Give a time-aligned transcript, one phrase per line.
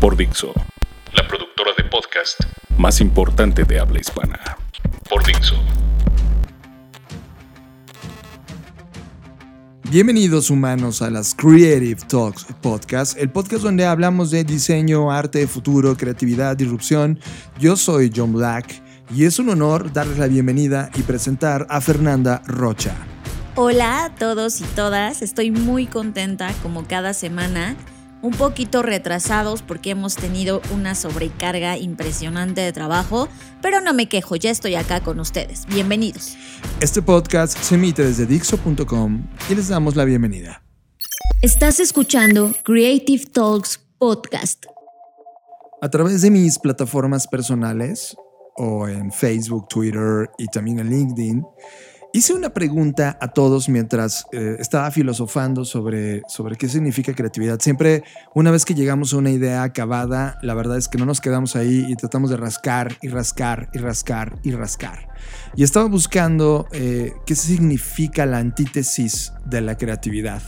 [0.00, 0.52] Por Dixo,
[1.14, 2.38] La productora de podcast
[2.76, 4.38] más importante de habla hispana.
[5.08, 5.54] por Dixo.
[9.90, 15.96] Bienvenidos humanos a las Creative Talks Podcast, el podcast donde hablamos de diseño, arte, futuro,
[15.96, 17.18] creatividad, disrupción.
[17.58, 18.82] Yo soy John Black
[19.14, 22.94] y es un honor darles la bienvenida y presentar a Fernanda Rocha.
[23.54, 27.74] Hola a todos y todas, estoy muy contenta como cada semana,
[28.26, 33.28] un poquito retrasados porque hemos tenido una sobrecarga impresionante de trabajo,
[33.62, 35.64] pero no me quejo, ya estoy acá con ustedes.
[35.66, 36.36] Bienvenidos.
[36.80, 40.60] Este podcast se emite desde Dixo.com y les damos la bienvenida.
[41.40, 44.66] Estás escuchando Creative Talks Podcast.
[45.80, 48.16] A través de mis plataformas personales
[48.56, 51.44] o en Facebook, Twitter y también en LinkedIn,
[52.16, 57.60] hice una pregunta a todos mientras eh, estaba filosofando sobre, sobre qué significa creatividad.
[57.60, 61.20] Siempre, una vez que llegamos a una idea acabada, la verdad es que no nos
[61.20, 65.10] quedamos ahí y tratamos de rascar y rascar y rascar y rascar.
[65.56, 70.42] Y estaba buscando eh, qué significa la antítesis de la creatividad.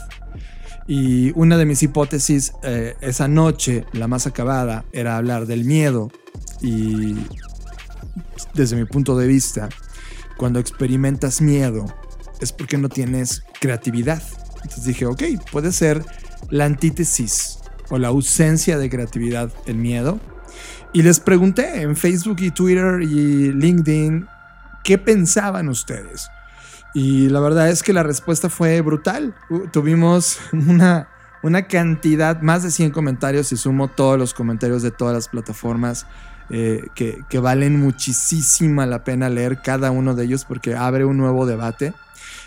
[0.87, 6.09] Y una de mis hipótesis eh, esa noche, la más acabada, era hablar del miedo.
[6.63, 7.15] Y
[8.55, 9.69] desde mi punto de vista,
[10.39, 11.85] cuando experimentas miedo
[12.39, 14.23] es porque no tienes creatividad.
[14.63, 16.03] Entonces dije, ok, puede ser
[16.49, 17.59] la antítesis
[17.89, 20.17] o la ausencia de creatividad el miedo.
[20.93, 24.27] Y les pregunté en Facebook y Twitter y LinkedIn
[24.85, 26.29] qué pensaban ustedes.
[26.93, 29.35] Y la verdad es que la respuesta fue brutal.
[29.49, 31.09] Uh, tuvimos una,
[31.43, 36.07] una cantidad, más de 100 comentarios, y sumo todos los comentarios de todas las plataformas,
[36.49, 41.45] eh, que, valen muchísima la pena leer cada uno de ellos porque abre un nuevo
[41.45, 41.93] debate.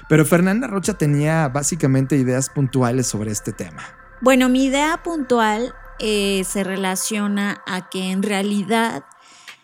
[0.09, 3.83] Pero Fernanda Rocha tenía básicamente ideas puntuales sobre este tema.
[4.21, 9.05] Bueno, mi idea puntual eh, se relaciona a que en realidad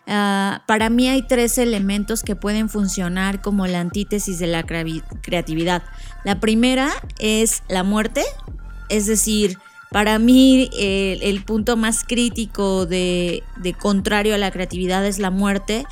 [0.06, 5.82] ah, para mí hay tres elementos que pueden funcionar como la antítesis de la creatividad.
[6.24, 8.22] La primera es la muerte,
[8.88, 9.58] es decir,
[9.90, 15.86] para mí el punto más crítico de, de contrario a la creatividad es la muerte,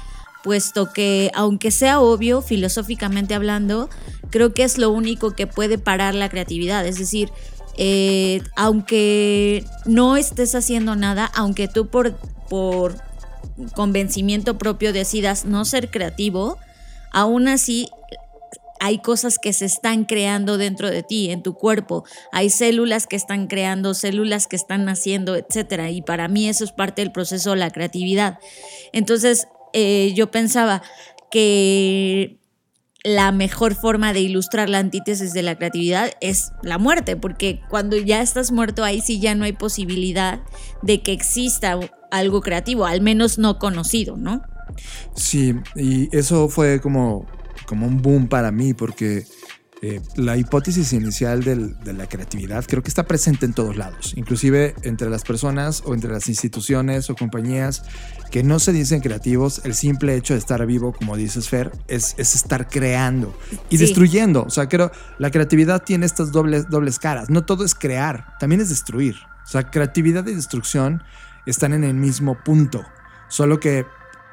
[0.45, 3.91] puesto que aunque sea obvio, filosóficamente hablando,
[4.31, 6.87] creo que es lo único que puede parar la creatividad.
[6.87, 7.31] Es decir,
[7.77, 12.15] eh, aunque no estés haciendo nada, aunque tú por,
[12.49, 12.97] por
[13.75, 16.59] convencimiento propio decidas no ser creativo,
[17.13, 17.89] aún así
[18.81, 22.05] hay cosas que se están creando dentro de ti, en tu cuerpo.
[22.33, 25.91] Hay células que están creando, células que están naciendo, etcétera.
[25.91, 28.39] Y para mí eso es parte del proceso de la creatividad.
[28.93, 30.83] Entonces, eh, yo pensaba
[31.31, 32.39] que
[33.07, 37.97] la mejor forma de ilustrar la antítesis de la creatividad es la muerte, porque cuando
[37.97, 40.41] ya estás muerto ahí sí ya no hay posibilidad
[40.83, 41.79] de que exista
[42.11, 44.43] algo creativo, al menos no conocido, ¿no?
[45.15, 47.27] Sí, y eso fue como,
[47.67, 49.25] como un boom para mí porque
[49.83, 54.15] eh, la hipótesis inicial del- de la creatividad creo que está presente en todos lados,
[54.17, 57.83] inclusive entre las personas o entre las instituciones o compañías
[58.31, 62.15] que no se dicen creativos, el simple hecho de estar vivo, como dices Fer, es,
[62.17, 63.85] es estar creando y Sí.
[63.85, 64.45] destruyendo.
[64.45, 67.29] O sea, creo la creatividad tiene estas dobles, dobles caras.
[67.29, 69.15] No todo es crear, también es destruir.
[69.45, 71.03] O sea, creatividad y destrucción
[71.45, 72.83] están en el mismo punto,
[73.29, 73.85] solo que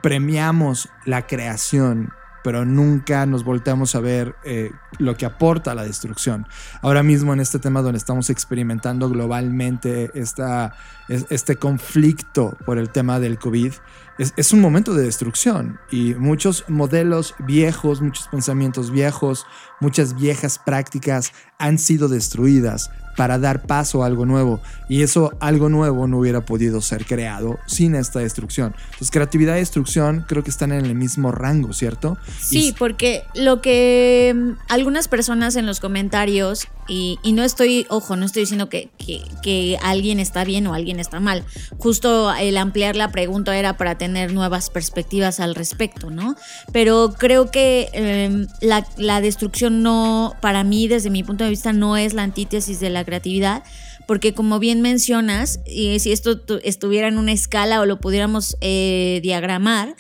[0.02, 2.10] premiamos la creación,
[2.44, 6.46] pero nunca nos volteamos a ver eh, lo que aporta la destrucción.
[6.82, 10.74] Ahora mismo en este tema donde estamos experimentando globalmente esta,
[11.08, 13.74] es- este conflicto por el tema del COVID,
[14.20, 19.46] es, es un momento de destrucción y muchos modelos viejos, muchos pensamientos viejos,
[19.80, 25.70] muchas viejas prácticas han sido destruidas para dar paso a algo nuevo y eso algo
[25.70, 28.74] nuevo no hubiera podido ser creado sin esta destrucción.
[28.86, 32.18] Entonces creatividad y destrucción creo que están en el mismo rango, ¿cierto?
[32.40, 37.86] Sí, Y- porque lo que mm, algunas personas en los comentarios, y, y no estoy,
[37.90, 41.46] ojo, no estoy diciendo que, que- que alguien está bien o alguien está mal,
[41.78, 46.36] justo el ampliar la pregunta era para tener nuevas perspectivas al respecto, ¿no?
[46.74, 51.72] Pero creo que eh, la, la destrucción no, para mí, desde mi punto de vista,
[51.74, 53.64] no es la antítesis de la creatividad,
[54.08, 59.20] porque como bien mencionas, y si esto estuviera en una escala o lo pudiéramos eh,
[59.24, 59.96] diagramar,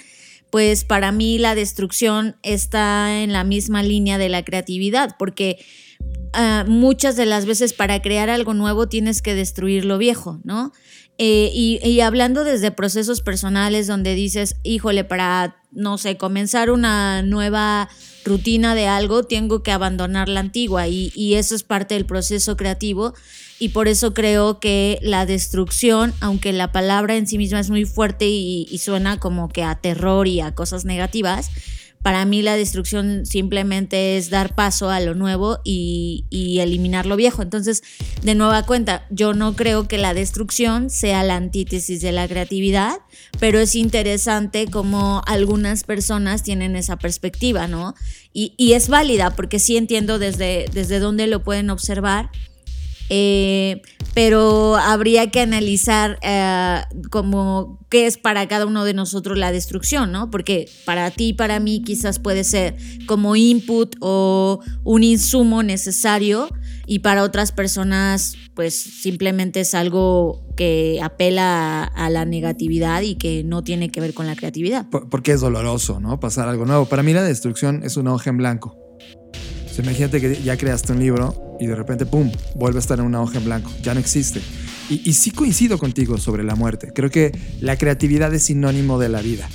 [0.49, 5.57] pues para mí la destrucción está en la misma línea de la creatividad, porque
[6.35, 10.71] uh, muchas de las veces para crear algo nuevo tienes que destruir lo viejo, ¿no?
[11.17, 17.21] Eh, y, y, hablando desde procesos personales donde dices, híjole, para, no sé, comenzar una
[17.21, 17.87] nueva
[18.23, 22.57] rutina de algo, tengo que abandonar la antigua y, y eso es parte del proceso
[22.57, 23.13] creativo.
[23.59, 27.85] Y por eso creo que la destrucción, aunque la palabra en sí misma es muy
[27.85, 31.49] fuerte y, y suena como que a terror y a cosas negativas,
[32.03, 36.25] para mí la destrucción simplemente es dar paso a lo nuevo y,
[36.59, 37.41] eliminar lo viejo.
[37.41, 37.81] Entonces,
[38.21, 42.99] de nueva cuenta, yo no creo que la destrucción sea la antítesis de la creatividad,
[43.39, 47.95] pero es interesante como algunas personas tienen esa perspectiva, ¿no?
[48.33, 52.29] Y, y es válida porque sí entiendo desde, desde dónde lo pueden observar
[53.15, 53.83] eh,
[54.15, 56.81] pero habría que analizar eh,
[57.11, 60.31] como qué es para cada uno de nosotros la destrucción, ¿no?
[60.31, 62.75] Porque para ti y para mí quizás puede ser
[63.05, 66.49] como input o un insumo necesario
[66.87, 73.13] y para otras personas pues simplemente es algo que apela a, a la negatividad y
[73.13, 74.87] que no tiene que ver con la creatividad.
[74.89, 76.19] Porque es doloroso, ¿no?
[76.19, 76.85] Pasar algo nuevo.
[76.85, 78.82] Para mí la destrucción es una hoja en blanco.
[79.73, 82.99] O sea, imagínate que ya creaste un libro y de repente, ¡pum!, vuelve a estar
[82.99, 83.71] en una hoja en blanco.
[83.81, 84.39] Ya no existe.
[84.87, 86.91] Y, y sí coincido contigo sobre la muerte.
[86.93, 89.49] Creo que la creatividad es sinónimo de la vida.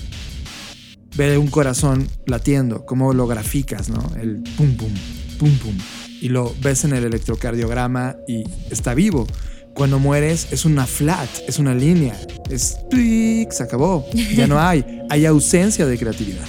[1.17, 4.11] Ve un corazón latiendo, cómo lo graficas, ¿no?
[4.21, 4.93] El pum, pum,
[5.39, 5.79] pum, pum.
[6.21, 8.43] Y lo ves en el electrocardiograma y
[8.73, 9.25] está vivo.
[9.73, 12.19] Cuando mueres es una flat, es una línea,
[12.51, 14.05] es se acabó,
[14.35, 16.45] ya no hay, hay ausencia de creatividad.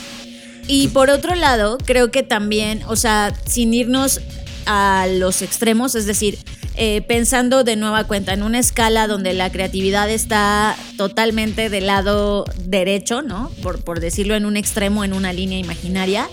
[0.71, 4.21] Y por otro lado, creo que también, o sea, sin irnos
[4.68, 6.38] a los extremos, es decir,
[6.75, 12.45] eh, pensando de nueva cuenta en una escala donde la creatividad está totalmente del lado
[12.66, 13.51] derecho, ¿no?
[13.63, 16.30] Por, por decirlo en un extremo, en una línea imaginaria.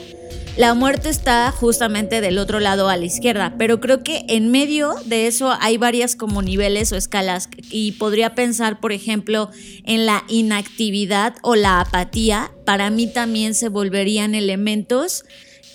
[0.56, 4.94] La muerte está justamente del otro lado a la izquierda, pero creo que en medio
[5.04, 9.50] de eso hay varias como niveles o escalas y podría pensar, por ejemplo,
[9.84, 12.52] en la inactividad o la apatía.
[12.64, 15.24] Para mí también se volverían elementos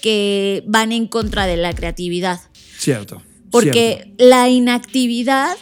[0.02, 2.42] que van en contra de la creatividad.
[2.80, 3.22] Cierto.
[3.52, 4.26] Porque cierto.
[4.26, 5.58] la inactividad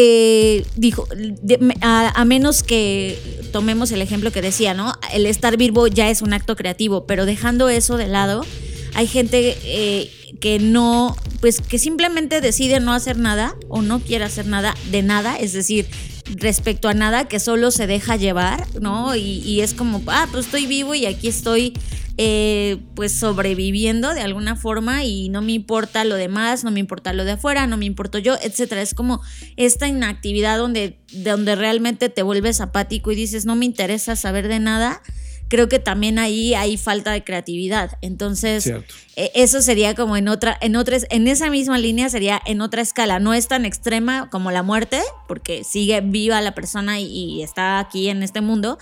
[0.00, 3.18] eh, dijo, de, a, a, menos que
[3.52, 4.92] tomemos el ejemplo que decía, ¿no?
[5.12, 8.46] El estar vivo ya es un acto creativo, pero dejando eso de lado,
[8.94, 10.08] hay gente eh,
[10.40, 15.02] que no, pues que simplemente decide no hacer nada o no quiere hacer nada de
[15.02, 15.86] nada, es decir,
[16.34, 19.16] respecto a nada, que solo se deja llevar, ¿no?
[19.16, 21.74] Y, y es como, ah, pues estoy vivo y aquí estoy
[22.20, 27.12] eh, pues sobreviviendo de alguna forma y no me importa lo demás, no me importa
[27.12, 28.82] lo de afuera, no me importo yo, etcétera.
[28.82, 29.22] Es como
[29.56, 34.58] esta inactividad donde, donde realmente te vuelves apático y dices, no me interesa saber de
[34.58, 35.00] nada.
[35.48, 37.98] Creo que también ahí hay falta de creatividad.
[38.02, 38.94] Entonces, Cierto.
[39.16, 43.18] eso sería como en otra, en otras, en esa misma línea sería en otra escala.
[43.18, 47.78] No es tan extrema como la muerte, porque sigue viva la persona y, y está
[47.78, 48.78] aquí en este mundo,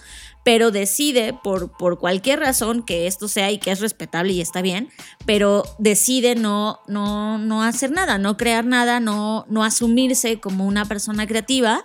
[0.47, 4.63] pero decide por, por cualquier razón que esto sea y que es respetable y está
[4.63, 4.91] bien,
[5.25, 10.85] pero decide no, no, no hacer nada, no crear nada, no, no asumirse como una
[10.85, 11.85] persona creativa.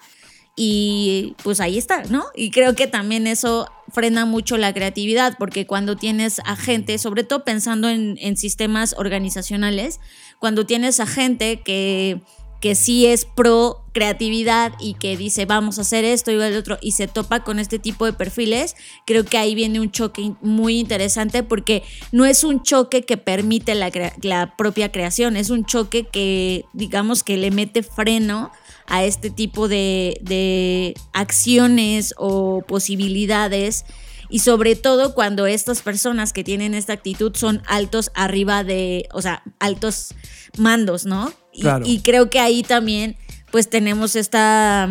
[0.56, 2.26] Y pues ahí está, ¿no?
[2.36, 7.24] Y creo que también eso frena mucho la creatividad, porque cuando tienes a gente, sobre
[7.24, 10.00] todo pensando en, sistemas organizacionales,
[10.40, 12.22] cuando tienes a gente que
[12.62, 16.78] que sí es pro creatividad y que dice vamos a hacer esto y el otro
[16.80, 20.80] y se topa con este tipo de perfiles, creo que ahí viene un choque muy
[20.80, 23.92] interesante porque no es un choque que permite la,
[24.22, 28.52] la propia creación, es un choque que digamos que le mete freno
[28.92, 33.86] a este tipo de, de acciones o posibilidades
[34.30, 39.22] y sobre todo cuando estas personas que tienen esta actitud son altos arriba de, o
[39.22, 40.14] sea, altos
[40.58, 41.32] mandos, ¿no?
[41.54, 41.86] Y, Claro.
[41.88, 43.16] y creo que ahí también
[43.52, 44.90] pues tenemos esta,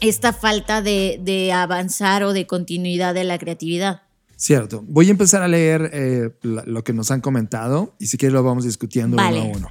[0.00, 4.02] esta falta de, de avanzar o de continuidad de la creatividad.
[4.36, 4.82] Cierto.
[4.88, 8.42] Voy a empezar a leer eh, lo que nos han comentado y si quieres lo
[8.42, 9.40] vamos discutiendo Vale.
[9.40, 9.68] uno a uno.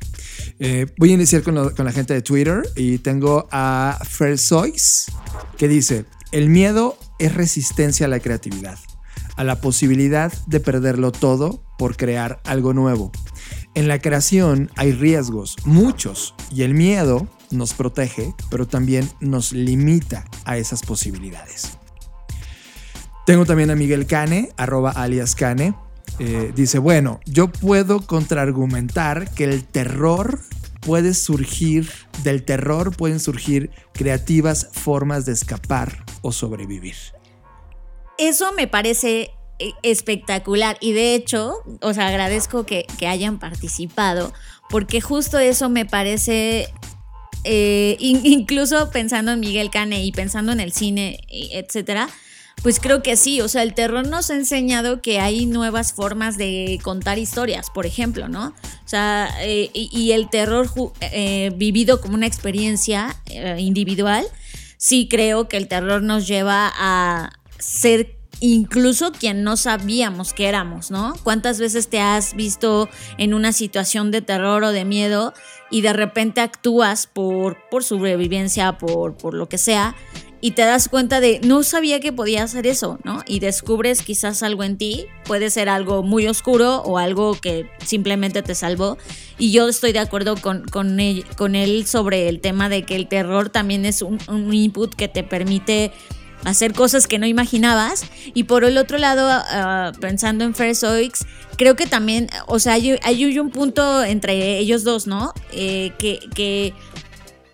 [0.63, 5.07] Eh, voy a iniciar con, la gente de Twitter y tengo a Fersois
[5.57, 8.77] que dice, el miedo es resistencia a la creatividad,
[9.37, 13.11] a la posibilidad de perderlo todo por crear algo nuevo.
[13.73, 20.25] En la creación hay riesgos, muchos, y el miedo nos protege, pero también nos limita
[20.45, 21.79] a esas posibilidades.
[23.25, 25.73] Tengo también a Miguel Cane, arroba alias Cane.
[26.19, 30.39] Eh, dice, bueno, yo puedo contraargumentar que el terror
[30.81, 31.89] puede surgir,
[32.23, 36.95] del terror pueden surgir creativas formas de escapar o sobrevivir.
[38.17, 44.33] Eso me parece eh, espectacular y de hecho, os agradezco que, hayan participado
[44.69, 46.69] porque justo eso me parece
[47.43, 52.09] eh, incluso pensando en Miguel Cane y pensando en el cine, etcétera,
[52.63, 56.37] pues creo que sí, o sea, el terror nos ha enseñado que hay nuevas formas
[56.37, 58.53] de contar historias, por ejemplo, ¿no?
[58.85, 63.15] O sea, eh, y, el terror eh, vivido como una experiencia
[63.57, 64.25] individual,
[64.77, 70.91] sí creo que el terror nos lleva a ser incluso quien no sabíamos que éramos,
[70.91, 71.13] ¿no?
[71.23, 75.33] ¿Cuántas veces te has visto en una situación de terror o de miedo
[75.69, 79.95] y de repente actúas por, por sobrevivencia, por, por lo que sea,
[80.41, 83.23] y te das cuenta de no sabía que podía hacer eso, ¿no?
[83.27, 88.41] Y descubres quizás algo en ti, puede ser algo muy oscuro o algo que simplemente
[88.41, 88.97] te salvó.
[89.37, 92.95] Y yo estoy de acuerdo con, con, él, con él sobre el tema de que
[92.95, 95.91] el terror también es un, un input que te permite
[96.43, 98.05] hacer cosas que no imaginabas.
[98.33, 101.25] Y por el otro lado, ah, pensando en Oaks,
[101.57, 105.33] creo que también, o sea, hay, hay un punto entre ellos dos, ¿no?
[105.51, 106.73] Eh, que, que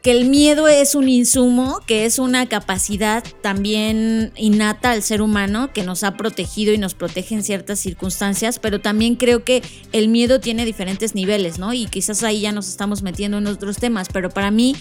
[0.07, 5.73] que el miedo es un insumo, que es una capacidad también innata al ser humano
[5.73, 9.61] que nos ha protegido y nos protege en ciertas circunstancias, pero también creo que
[9.91, 11.73] el miedo tiene diferentes niveles, ¿no?
[11.73, 14.77] Y quizás ahí ya nos estamos metiendo en otros temas, pero para mí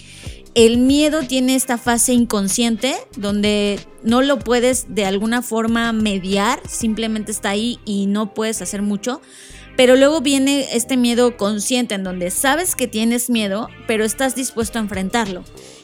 [0.55, 7.33] el miedo tiene esta fase inconsciente donde no lo puedes de alguna forma mediar, simplemente
[7.33, 9.19] está ahí y no puedes hacer mucho.
[9.77, 14.79] Pero luego viene este miedo consciente en donde sabes que tienes miedo, pero estás dispuesto
[14.79, 15.43] a enfrentarlo.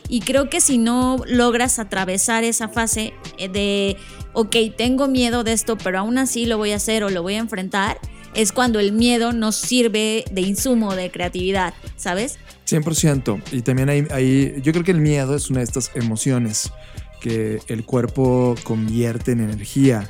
[0.09, 3.95] Y creo que si no logras atravesar esa fase eh, de,
[4.33, 7.35] ok, tengo miedo de esto, pero aún así lo voy a hacer o lo voy
[7.35, 7.99] a enfrentar,
[8.33, 12.39] es cuando el miedo nos sirve de insumo de creatividad, ¿sabes?
[12.67, 13.43] 100%.
[13.51, 16.71] Y también hay, hay, yo creo que el miedo es una de estas emociones
[17.21, 20.09] que el cuerpo convierte en energía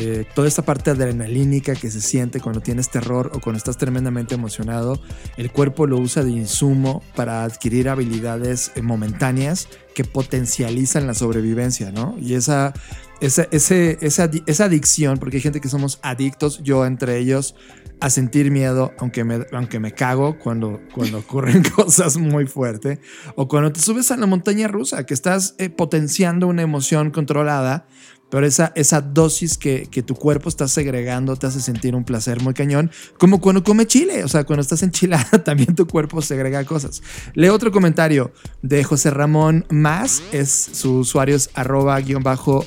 [0.00, 4.36] eh, toda esta parte adrenalínica que se siente cuando tienes terror o cuando estás tremendamente
[4.36, 5.02] emocionado,
[5.36, 11.90] el cuerpo lo usa de insumo para adquirir habilidades eh, momentáneas que potencializan la sobrevivencia,
[11.90, 12.14] ¿no?
[12.20, 12.74] Y esa,
[13.20, 17.56] esa, esa, esa adicción, porque hay gente que somos adictos, yo entre ellos,
[17.98, 23.00] a sentir miedo, aunque me, aunque me cago cuando, cuando ocurren cosas muy fuertes,
[23.34, 27.88] o cuando te subes a la montaña rusa, que estás eh, potenciando una emoción controlada
[28.30, 32.40] pero esa, esa dosis que, que, tu cuerpo está segregando te hace sentir un placer
[32.42, 36.64] muy cañón, como cuando come chile, o sea, cuando estás enchilada también tu cuerpo segrega
[36.64, 37.02] cosas.
[37.34, 38.32] Leo otro comentario
[38.62, 42.66] de José Ramón Más, es su usuario es arroba guion bajo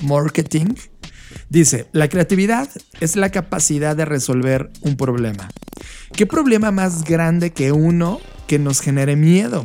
[0.00, 0.74] marketing.
[1.48, 2.68] Dice, la creatividad
[3.00, 5.48] es la capacidad de resolver un problema.
[6.12, 9.64] ¿Qué problema más grande que uno que nos genere miedo?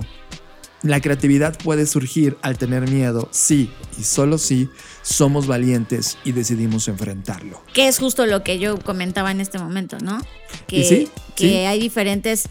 [0.83, 3.69] La creatividad puede surgir al tener miedo, sí,
[4.00, 4.69] y solo si
[5.03, 7.61] somos valientes y decidimos enfrentarlo.
[7.73, 10.19] Que es justo lo que yo comentaba en este momento, ¿no?
[10.67, 12.50] Que, que hay diferentes...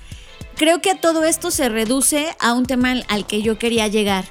[0.57, 4.27] Creo que todo esto se reduce a un tema al que yo quería llegar,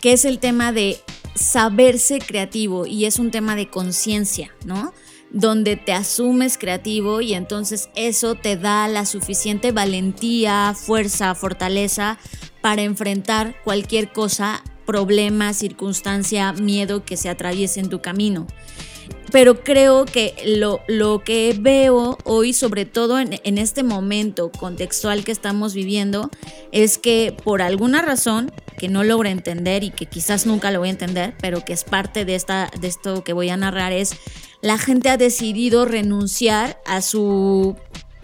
[0.00, 1.00] que es el tema de
[1.34, 4.94] saberse creativo y es un tema de conciencia, ¿no?
[5.34, 12.18] Donde te asumes creativo y entonces eso te da la suficiente valentía, fuerza, fortaleza
[12.62, 18.46] para enfrentar cualquier cosa, problema, circunstancia, miedo que se atraviese en tu camino.
[19.32, 25.24] Pero creo que lo, lo que veo hoy, sobre todo en, en este momento contextual
[25.24, 26.30] que estamos viviendo,
[26.70, 30.88] es que por alguna razón que no logro entender y que quizás nunca lo voy
[30.88, 34.16] a entender, pero que es parte de, esta, de esto que voy a narrar, es
[34.60, 37.76] la gente ha decidido renunciar a su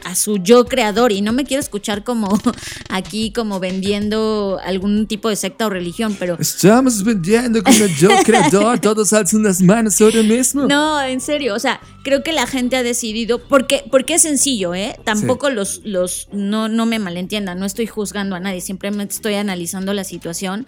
[0.04, 2.40] a su yo creador y no me quiero escuchar como
[2.88, 8.78] aquí como vendiendo algún tipo de secta o religión, pero estamos vendiendo como yo creador,
[8.80, 10.66] todos alzan las manos ahora mismo.
[10.66, 14.74] No, en serio, o sea, creo que la gente ha decidido porque porque es sencillo,
[14.74, 14.98] ¿eh?
[15.04, 19.92] Tampoco los los no no me malentiendan, no estoy juzgando a nadie, simplemente estoy analizando
[19.94, 20.66] la situación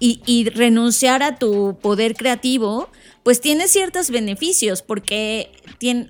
[0.00, 2.88] y, y renunciar a tu poder creativo
[3.24, 5.50] pues tiene ciertos beneficios porque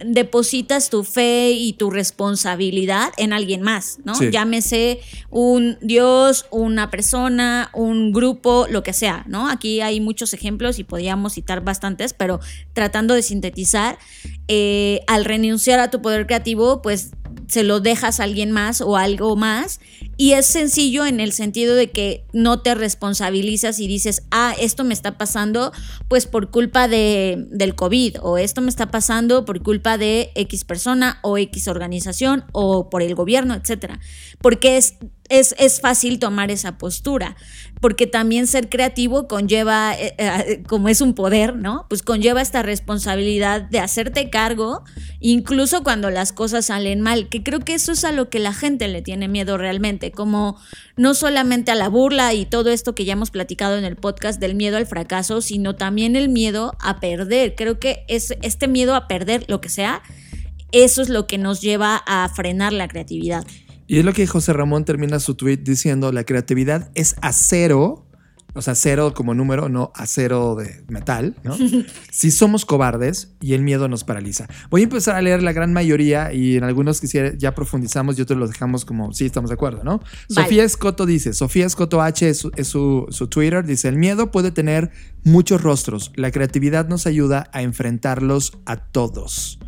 [0.04, 4.20] depositas tu fe y tu responsabilidad en alguien más, ¿no?
[4.20, 9.48] Llámese un Dios, una persona, un grupo, lo que sea, ¿no?
[9.48, 12.40] Aquí hay muchos ejemplos y podríamos citar bastantes, pero
[12.72, 13.96] tratando de sintetizar,
[14.48, 17.12] eh, al renunciar a tu poder creativo, pues
[17.48, 19.80] se lo dejas a alguien más o algo más.
[20.16, 24.84] Y es sencillo en el sentido de que no te responsabilizas y dices, ah, esto
[24.84, 25.72] me está pasando
[26.08, 30.64] pues por culpa de, del COVID o esto me está pasando por culpa de X
[30.64, 34.00] persona o X organización o por el gobierno, etcétera.
[34.40, 34.94] Porque es
[35.28, 37.36] es, es, fácil tomar esa postura,
[37.80, 41.86] porque también ser creativo conlleva, eh, eh, como es un poder, ¿no?
[41.88, 44.84] Pues conlleva esta responsabilidad de hacerte cargo,
[45.20, 48.52] incluso cuando las cosas salen mal, que creo que eso es a lo que la
[48.52, 50.58] gente le tiene miedo realmente, como
[50.96, 54.40] no solamente a la burla y todo esto que ya hemos platicado en el podcast
[54.40, 57.54] del miedo al fracaso, sino también el miedo a perder.
[57.54, 60.02] Creo que es este miedo a perder lo que sea,
[60.72, 63.46] eso es lo que nos lleva a frenar la creatividad.
[63.86, 68.06] Y es lo que José Ramón termina su tweet diciendo, la creatividad es acero,
[68.54, 71.56] o sea, cero como número, no acero de metal, ¿no?
[72.10, 74.46] si somos cobardes y el miedo nos paraliza.
[74.70, 78.22] Voy a empezar a leer la gran mayoría y en algunos que ya profundizamos y
[78.22, 80.00] otros los dejamos como, sí, estamos de acuerdo, ¿no?
[80.28, 84.90] Sofía Escoto dice, Sofía Escoto H es, su, su Twitter, dice, el miedo puede tener
[85.24, 89.58] muchos rostros, la creatividad nos ayuda a enfrentarlos a todos.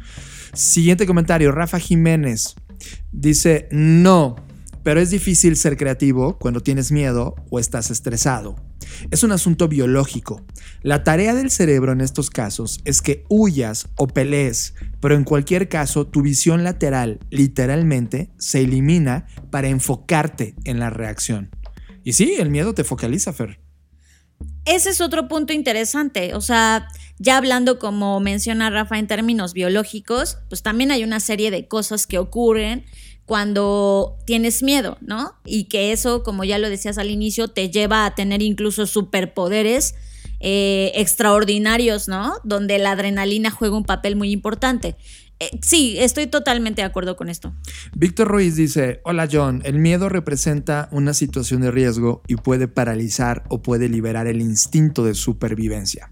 [0.54, 2.54] Siguiente comentario, Rafa Jiménez.
[3.12, 4.36] Dice, no,
[4.82, 8.54] pero es difícil ser creativo cuando tienes miedo o estás estresado.
[9.10, 10.44] Es un asunto biológico.
[10.82, 15.68] La tarea del cerebro en estos casos es que huyas o pelees, pero en cualquier
[15.68, 21.50] caso tu visión lateral literalmente se elimina para enfocarte en la reacción.
[22.04, 23.58] Y sí, el miedo te focaliza, Fer.
[24.64, 26.34] Ese es otro punto interesante.
[26.34, 31.50] O sea, ya hablando como menciona Rafa en términos biológicos, pues también hay una serie
[31.50, 32.84] de cosas que ocurren
[33.24, 35.34] cuando tienes miedo, ¿no?
[35.44, 39.94] Y que eso, como ya lo decías al inicio, te lleva a tener incluso superpoderes
[40.38, 42.34] eh, extraordinarios, ¿no?
[42.44, 44.96] Donde la adrenalina juega un papel muy importante.
[45.38, 47.54] Eh, sí, estoy totalmente de acuerdo con esto.
[47.94, 53.44] Víctor Ruiz dice, hola John, el miedo representa una situación de riesgo y puede paralizar
[53.50, 56.10] o puede liberar el instinto de supervivencia,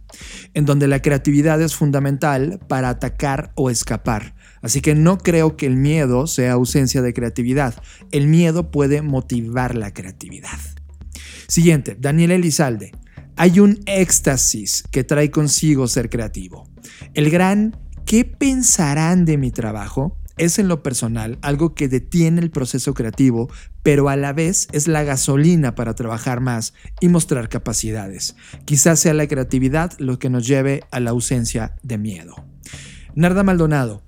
[0.53, 4.35] en donde la creatividad es fundamental para atacar o escapar.
[4.61, 7.75] Así que no creo que el miedo sea ausencia de creatividad.
[8.13, 10.59] El miedo puede motivar la creatividad.
[11.49, 12.93] Siguiente, Daniel Elizalde.
[13.37, 16.69] Hay un éxtasis que trae consigo ser creativo.
[17.15, 20.19] El gran ¿Qué pensarán de mi trabajo?
[20.37, 23.49] Es en lo personal algo que detiene el proceso creativo,
[23.83, 28.37] pero a la vez es la gasolina para trabajar más y mostrar capacidades.
[28.65, 32.35] Quizás sea la creatividad lo que nos lleve a la ausencia de miedo.
[33.15, 34.03] Narda Maldonado.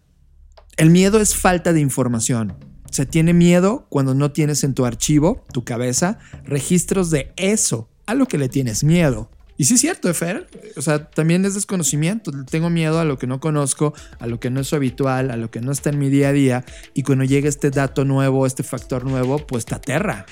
[0.77, 2.59] El miedo es falta de información.
[2.91, 8.15] Se tiene miedo cuando no tienes en tu archivo, tu cabeza, registros de eso a
[8.15, 9.31] lo que le tienes miedo.
[9.57, 10.47] Y sí es cierto, Fer.
[10.77, 12.31] O sea, también es desconocimiento.
[12.51, 15.51] Tengo miedo a lo que no conozco, a lo que no es habitual, a lo
[15.51, 16.65] que no está en mi día a día.
[16.95, 20.27] Y cuando llega este dato nuevo, este factor nuevo, pues te aterra.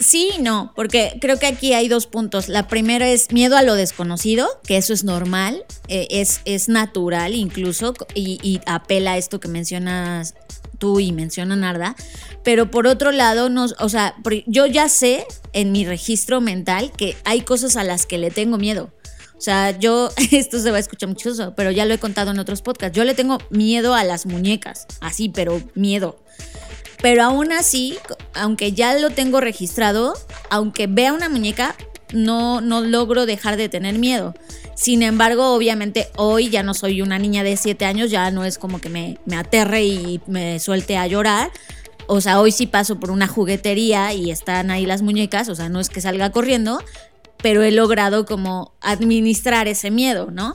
[0.00, 2.48] Sí, no, porque creo que aquí hay dos puntos.
[2.48, 7.34] La primera es miedo a lo desconocido, que eso es normal, eh, es, es natural
[7.34, 10.34] incluso, y, y apela a esto que mencionas
[10.78, 11.96] tú y menciona Narda,
[12.44, 14.14] pero por otro lado, no, o sea,
[14.46, 18.58] yo ya sé en mi registro mental que hay cosas a las que le tengo
[18.58, 18.90] miedo.
[19.36, 22.38] O sea, yo, esto se va a escuchar mucho, pero ya lo he contado en
[22.38, 22.96] otros podcasts.
[22.96, 26.18] Yo le tengo miedo a las muñecas, así, pero miedo.
[27.00, 27.96] Pero aún así,
[28.34, 30.14] aunque ya lo tengo registrado,
[30.50, 31.76] aunque vea una muñeca,
[32.12, 34.34] no, no logro dejar de tener miedo.
[34.74, 38.58] Sin embargo, obviamente hoy ya no soy una niña de 7 años, ya no es
[38.58, 41.50] como que me, me aterre y me suelte a llorar.
[42.06, 45.68] O sea, hoy sí paso por una juguetería y están ahí las muñecas, o sea,
[45.68, 46.82] no es que salga corriendo,
[47.42, 50.54] pero he logrado como administrar ese miedo, ¿no?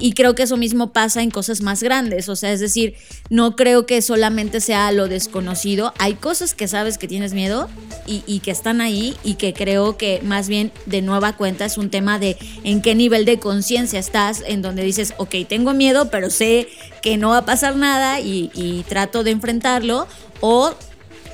[0.00, 2.94] Y creo que eso mismo pasa en cosas más grandes, o sea, es decir,
[3.28, 7.68] no creo que solamente sea lo desconocido, hay cosas que sabes que tienes miedo
[8.06, 11.90] y, que están ahí y que creo que más bien de nueva cuenta es un
[11.90, 16.30] tema de en qué nivel de conciencia estás, en donde dices, ok, tengo miedo, pero
[16.30, 16.68] sé
[17.02, 20.06] que no va a pasar nada y, y trato de enfrentarlo,
[20.40, 20.74] o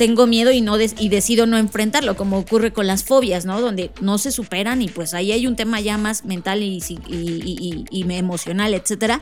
[0.01, 3.61] tengo miedo y, no y decido no enfrentarlo, como ocurre con las fobias, ¿no?
[3.61, 8.07] Donde no se superan y pues ahí hay un tema ya más mental y, y,
[8.11, 9.21] emocional, etcétera.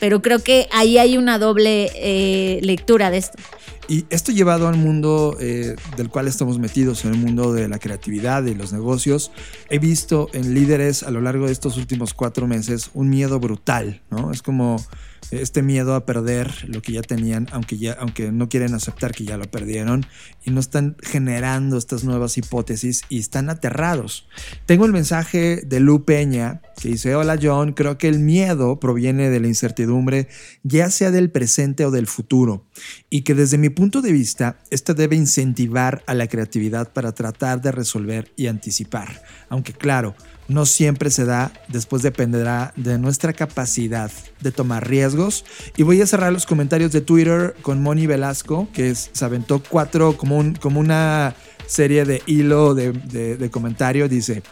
[0.00, 3.38] Pero creo que ahí hay una doble eh, lectura de esto.
[3.86, 7.78] Y esto llevado al mundo eh, del cual estamos metidos, en el mundo de la
[7.78, 9.30] creatividad y los negocios,
[9.70, 14.02] he visto en líderes a lo largo de estos últimos cuatro meses un miedo brutal,
[14.10, 14.32] ¿no?
[14.32, 14.84] Es como
[15.30, 19.24] este miedo a perder lo que ya tenían, aunque, ya, aunque no quieren aceptar que
[19.24, 20.06] ya lo perdieron,
[20.44, 24.28] y no están generando estas nuevas hipótesis y están aterrados.
[24.66, 29.30] Tengo el mensaje de Lu Peña que dice, hola John, creo que el miedo proviene
[29.30, 30.28] de la incertidumbre,
[30.62, 32.66] ya sea del presente o del futuro,
[33.08, 37.62] y que desde mi punto de vista, esto debe incentivar a la creatividad para tratar
[37.62, 40.14] de resolver y anticipar, aunque claro,
[40.48, 45.44] no siempre se da, después dependerá de nuestra capacidad de tomar riesgos.
[45.76, 50.16] Y voy a cerrar los comentarios de Twitter con Moni Velasco, que se aventó cuatro
[50.16, 51.34] como, un, como una
[51.66, 54.42] serie de hilo de, de comentario, dice,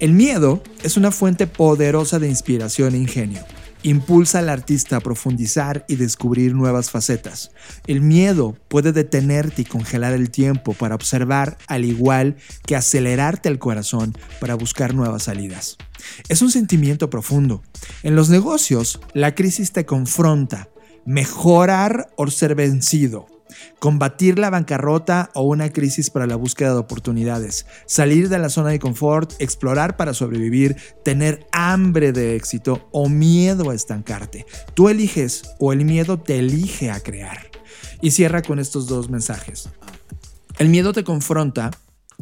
[0.00, 3.44] el miedo es una fuente poderosa de inspiración e ingenio.
[3.86, 7.52] Impulsa al artista a profundizar y descubrir nuevas facetas.
[7.86, 12.34] El miedo puede detenerte y congelar el tiempo para observar, al igual
[12.66, 15.76] que acelerarte el corazón para buscar nuevas salidas.
[16.28, 17.62] Es un sentimiento profundo.
[18.02, 20.68] En los negocios, la crisis te confronta.
[21.04, 23.35] Mejorar o ser vencido
[23.78, 28.70] combatir la bancarrota o una crisis para la búsqueda de oportunidades, salir de la zona
[28.70, 34.46] de confort, explorar para sobrevivir, tener hambre de éxito o miedo a estancarte.
[34.74, 37.50] Tú eliges o el miedo te elige a crear.
[38.00, 39.68] Y cierra con estos dos mensajes.
[40.58, 41.70] El miedo te confronta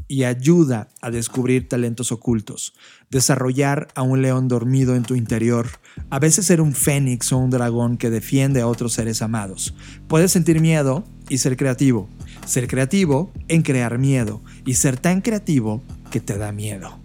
[0.09, 2.75] y ayuda a descubrir talentos ocultos,
[3.15, 5.69] desarrollar a un león dormido en tu interior,
[6.11, 9.73] a veces ser un fénix o un dragón que defiende a otros seres amados.
[10.09, 12.09] Puedes sentir miedo y ser creativo,
[12.45, 16.99] ser creativo en crear miedo y ser tan creativo que te da miedo.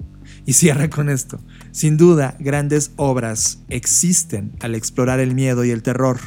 [0.48, 1.40] Y cierra con esto.
[1.72, 6.18] Sin duda, grandes obras existen al explorar el miedo y el terror,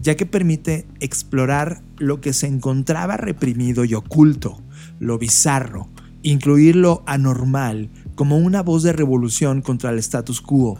[0.00, 4.60] ya que permite explorar lo que se encontraba reprimido y oculto,
[4.98, 5.88] lo bizarro,
[6.22, 10.76] incluir lo anormal como una voz de revolución contra el status quo.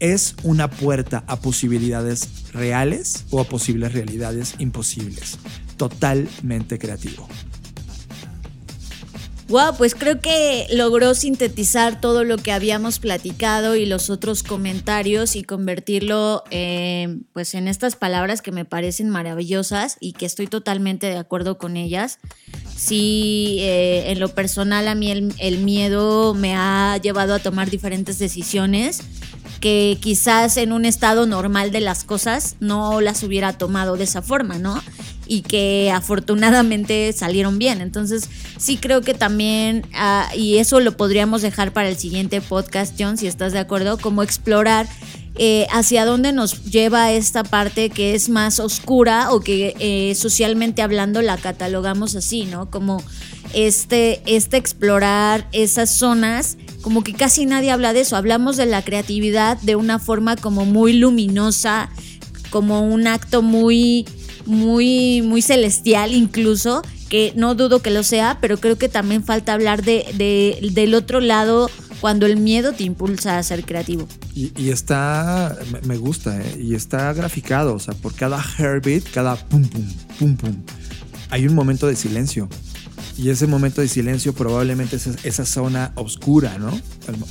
[0.00, 5.38] Es una puerta a posibilidades reales o a posibles realidades imposibles.
[5.76, 7.28] Totalmente creativo.
[9.52, 15.36] Wow, pues creo que logró sintetizar todo lo que habíamos platicado y los otros comentarios
[15.36, 21.06] y convertirlo eh, pues en estas palabras que me parecen maravillosas y que estoy totalmente
[21.08, 22.18] de acuerdo con ellas.
[22.74, 27.68] Sí, eh, en lo personal a mí el, el miedo me ha llevado a tomar
[27.68, 29.02] diferentes decisiones
[29.62, 34.20] que quizás en un estado normal de las cosas no las hubiera tomado de esa
[34.20, 34.82] forma, ¿no?
[35.26, 37.80] y que afortunadamente salieron bien.
[37.80, 42.94] Entonces sí creo que también, ah, y eso lo podríamos dejar para el siguiente podcast,
[42.98, 44.86] John, si estás de acuerdo, como explorar
[45.36, 50.82] eh, hacia dónde nos lleva esta parte que es más oscura o que eh, socialmente
[50.82, 52.68] hablando la catalogamos así, ¿no?
[52.70, 53.02] Como
[53.54, 58.82] este, este explorar esas zonas, como que casi nadie habla de eso, hablamos de la
[58.82, 61.88] creatividad de una forma como muy luminosa,
[62.50, 64.04] como un acto muy
[64.46, 69.52] muy, muy celestial incluso, que no dudo que lo sea, pero creo que también falta
[69.52, 74.08] hablar de, del otro lado cuando el miedo te impulsa a ser creativo.
[74.34, 76.58] Y, está, me gusta, ¿eh?
[76.60, 79.86] y está graficado, o sea, por cada heartbeat, cada pum, pum,
[80.18, 80.56] pum, pum,
[81.30, 82.48] hay un momento de silencio.
[83.16, 86.70] Y ese momento de silencio probablemente es esa zona oscura, ¿no?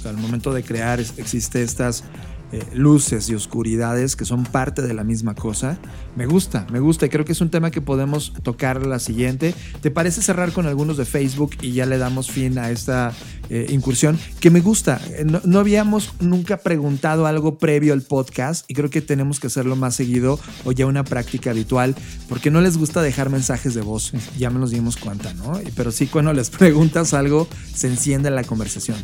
[0.05, 2.03] Al, momento de crear existe estas
[2.51, 5.77] eh, luces y oscuridades que son parte de la misma cosa.
[6.15, 9.55] Me gusta, me gusta y creo que es un tema que podemos tocar la siguiente.
[9.81, 13.13] ¿Te parece cerrar con algunos de Facebook y ya le damos fin a esta
[13.49, 14.19] eh, incursión?
[14.39, 14.99] Que me gusta.
[15.11, 19.75] Eh, no, habíamos nunca preguntado algo previo al podcast y creo que tenemos que hacerlo
[19.75, 21.95] más seguido o ya una práctica habitual
[22.27, 24.11] porque no les gusta dejar mensajes de voz.
[24.37, 25.53] Ya me nos dimos cuenta, ¿no?
[25.75, 28.97] Pero sí cuando les preguntas algo se enciende la conversación.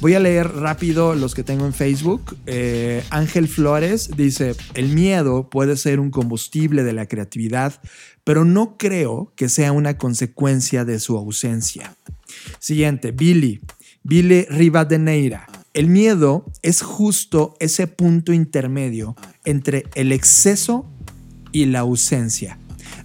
[0.00, 2.38] Voy a leer rápido los que tengo en Facebook.
[2.46, 7.82] Eh, Ángel Flores dice, el miedo puede ser un combustible de la creatividad,
[8.24, 11.96] pero no creo que sea una consecuencia de su ausencia.
[12.58, 13.60] Siguiente, Billy.
[14.02, 15.46] Billy Rivadeneira.
[15.74, 20.90] El miedo es justo ese punto intermedio entre el exceso
[21.52, 22.58] y la ausencia.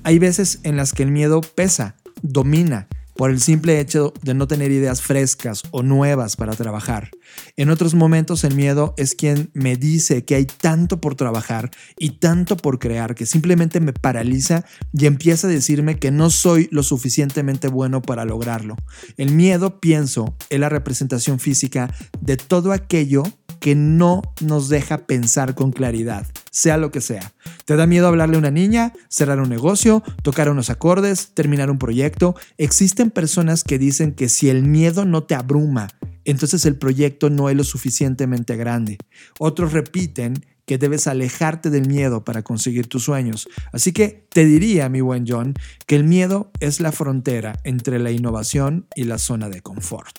[0.03, 4.47] Hay veces en las que el miedo pesa, domina, por el simple hecho de no
[4.47, 7.11] tener ideas frescas o nuevas para trabajar.
[7.57, 12.11] En otros momentos el miedo es quien me dice que hay tanto por trabajar y
[12.11, 16.83] tanto por crear que simplemente me paraliza y empieza a decirme que no soy lo
[16.83, 18.75] suficientemente bueno para lograrlo.
[19.17, 23.23] El miedo, pienso, es la representación física de todo aquello
[23.59, 27.33] que no nos deja pensar con claridad, sea lo que sea.
[27.65, 31.77] ¿Te da miedo hablarle a una niña, cerrar un negocio, tocar unos acordes, terminar un
[31.77, 32.33] proyecto?
[32.57, 35.89] Existen personas que dicen que si el miedo no te abruma,
[36.23, 38.97] entonces el proyecto no es lo suficientemente grande.
[39.37, 43.49] Otros repiten que debes alejarte del miedo para conseguir tus sueños.
[43.73, 48.11] Así que te diría, mi buen John, que el miedo es la frontera entre la
[48.11, 50.15] innovación y la zona de confort.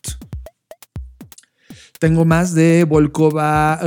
[1.98, 3.80] Tengo más de Volkova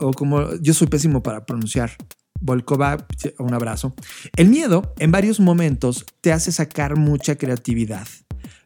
[0.00, 1.92] o como yo soy pésimo para pronunciar.
[2.40, 3.06] Volkova,
[3.38, 3.94] un abrazo.
[4.36, 8.06] El miedo en varios momentos te hace sacar mucha creatividad.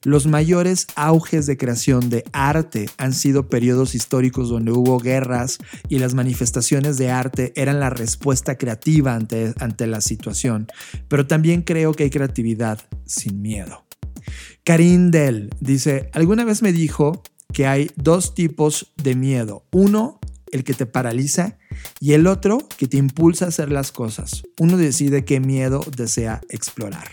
[0.04, 5.98] Los mayores auges de creación de arte han sido periodos históricos donde hubo guerras y
[5.98, 10.68] las manifestaciones de arte eran la respuesta creativa ante, ante la situación.
[11.08, 13.86] Pero también creo que hay creatividad sin miedo.
[14.62, 19.64] Karin Dell dice, alguna vez me dijo que hay dos tipos de miedo.
[19.72, 20.20] Uno,
[20.54, 21.58] el que te paraliza
[21.98, 24.44] y el otro que te impulsa a hacer las cosas.
[24.60, 27.08] Uno decide qué miedo desea explorar.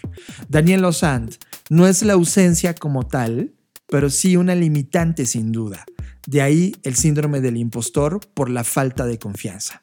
[0.47, 1.35] Daniel Osand,
[1.67, 3.55] no es la ausencia como tal,
[3.87, 5.85] pero sí una limitante sin duda.
[6.27, 9.81] De ahí el síndrome del impostor por la falta de confianza.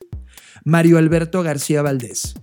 [0.65, 2.35] Mario Alberto García Valdés,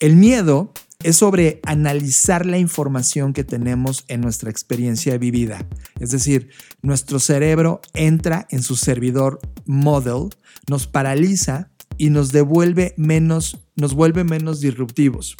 [0.00, 0.72] el miedo
[1.04, 5.66] es sobre analizar la información que tenemos en nuestra experiencia vivida.
[6.00, 6.48] Es decir,
[6.80, 10.30] nuestro cerebro entra en su servidor model,
[10.66, 15.36] nos paraliza y nos devuelve menos, nos vuelve menos disruptivos.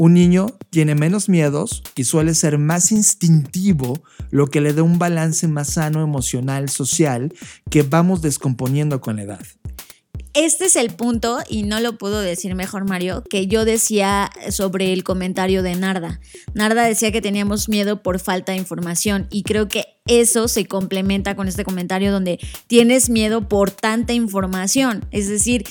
[0.00, 4.98] Un niño tiene menos miedos y suele ser más instintivo, lo que le da un
[4.98, 7.32] balance más sano emocional, social,
[7.70, 9.46] que vamos descomponiendo con la edad
[10.34, 14.92] este es el punto, y no lo puedo decir mejor, Mario, que yo decía sobre
[14.92, 16.20] el comentario de Narda.
[16.54, 21.34] Narda decía que teníamos miedo por falta de información, y creo que eso se complementa
[21.34, 25.06] con este comentario donde tienes miedo por tanta información.
[25.12, 25.64] Es decir,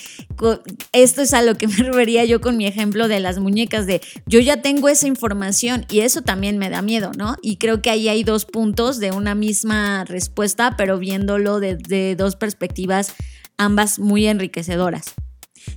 [0.92, 4.02] esto es a lo que me refería yo con mi ejemplo de las muñecas, de
[4.26, 7.36] yo ya tengo esa información y eso también me da miedo, ¿no?
[7.42, 12.36] Y creo que ahí hay dos puntos de una misma respuesta, pero viéndolo desde dos
[12.36, 13.14] perspectivas
[13.58, 15.14] ambas muy enriquecedoras.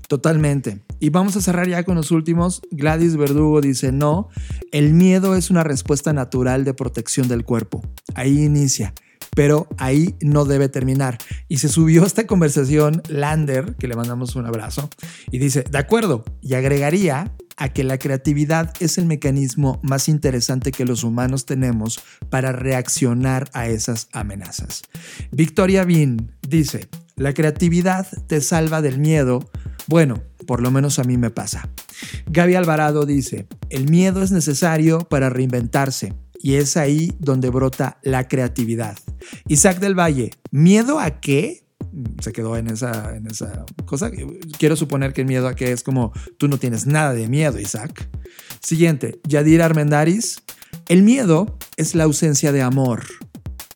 [0.08, 0.80] Totalmente.
[0.98, 2.62] Y vamos a cerrar ya con los últimos.
[2.70, 4.28] Gladys Verdugo dice, no,
[4.72, 7.82] el miedo es una respuesta natural de protección del cuerpo.
[8.14, 8.94] Ahí inicia,
[9.34, 11.18] pero ahí no debe terminar.
[11.48, 14.88] Y se subió a esta conversación Lander, que le mandamos un abrazo,
[15.30, 20.72] y dice, de acuerdo, y agregaría a que la creatividad es el mecanismo más interesante
[20.72, 24.82] que los humanos tenemos para reaccionar a esas amenazas.
[25.30, 29.40] Victoria Bean dice, la creatividad te salva del miedo.
[29.86, 31.68] Bueno, por lo menos a mí me pasa.
[32.26, 38.28] Gaby Alvarado dice, el miedo es necesario para reinventarse y es ahí donde brota la
[38.28, 38.98] creatividad.
[39.48, 41.66] Isaac del Valle, ¿miedo a qué?
[42.20, 43.14] Se quedó en esa,
[43.86, 44.10] cosa.
[44.58, 47.58] Quiero suponer que el miedo a qué es como tú no tienes nada de miedo,
[47.58, 48.10] Isaac.
[48.60, 50.42] Siguiente, Yadir Armendaris.
[50.88, 53.04] El miedo es la ausencia de amor,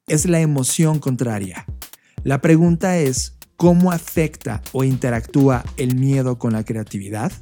[0.07, 1.65] es la emoción contraria.
[2.23, 7.33] La pregunta es, ¿cómo afecta o interactúa el miedo con la creatividad?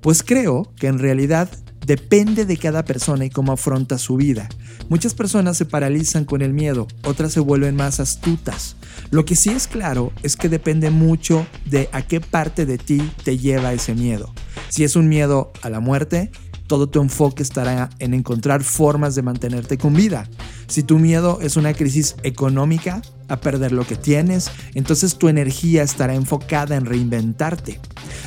[0.00, 1.50] Pues creo que en realidad
[1.86, 4.48] depende de cada persona y cómo afronta su vida.
[4.88, 8.76] Muchas personas se paralizan con el miedo, otras se vuelven más astutas.
[9.10, 13.12] Lo que sí es claro es que depende mucho de a qué parte de ti
[13.24, 14.32] te lleva ese miedo.
[14.70, 16.30] Si es un miedo a la muerte,
[16.66, 20.26] todo tu enfoque estará en encontrar formas de mantenerte con vida.
[20.72, 25.82] Si tu miedo es una crisis económica, a perder lo que tienes, entonces tu energía
[25.82, 27.78] estará enfocada en reinventarte.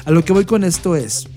[0.06, 1.28] A lo que voy con esto es,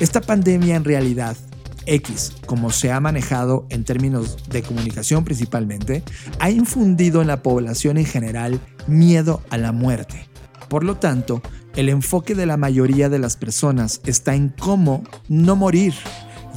[0.00, 1.36] esta pandemia en realidad
[1.84, 6.02] X, como se ha manejado en términos de comunicación principalmente,
[6.38, 10.30] ha infundido en la población en general miedo a la muerte.
[10.70, 11.42] Por lo tanto,
[11.76, 15.92] el enfoque de la mayoría de las personas está en cómo no morir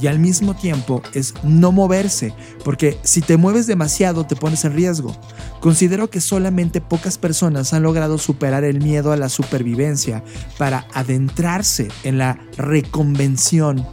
[0.00, 2.34] y al mismo tiempo es no moverse,
[2.64, 5.16] porque si te mueves demasiado te pones en riesgo.
[5.60, 10.22] Considero que solamente pocas personas han logrado superar el miedo a la supervivencia
[10.56, 13.84] para adentrarse en la reconvención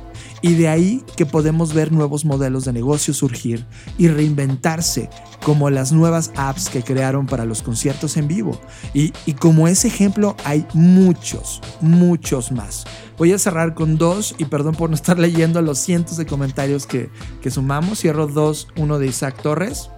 [0.46, 3.66] y de ahí que podemos ver nuevos modelos de negocio surgir
[3.98, 5.10] y reinventarse,
[5.44, 8.62] como las nuevas apps que crearon para los conciertos en vivo.
[8.94, 12.86] Y, como ese ejemplo hay muchos, muchos más.
[13.18, 16.86] Voy a cerrar con dos y perdón por no estar leyendo los cientos de comentarios
[16.86, 17.10] que,
[17.42, 18.02] que sumamos.
[18.02, 19.90] Cierro dos, uno de Isaac Torres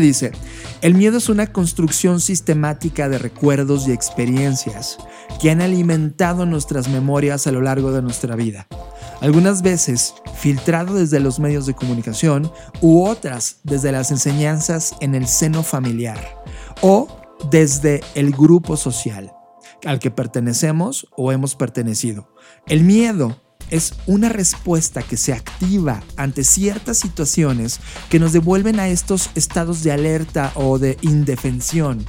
[0.00, 0.32] dice,
[0.80, 4.98] el miedo es una construcción sistemática de recuerdos y experiencias
[5.40, 8.66] que han alimentado nuestras memorias a lo largo de nuestra vida
[9.20, 15.26] algunas veces filtrado desde los medios de comunicación u otras desde las enseñanzas en el
[15.26, 16.42] seno familiar
[16.82, 17.08] o
[17.50, 19.32] desde el grupo social
[19.84, 22.34] al que pertenecemos o hemos pertenecido.
[22.66, 28.88] El miedo es una respuesta que se activa ante ciertas situaciones que nos devuelven a
[28.88, 32.04] estos estados de alerta o de indefensión.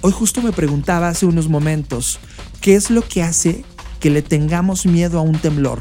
[0.00, 2.18] Hoy justo me preguntaba hace unos momentos,
[2.60, 3.64] ¿qué es lo que hace
[4.00, 5.80] que le tengamos miedo a un temblor?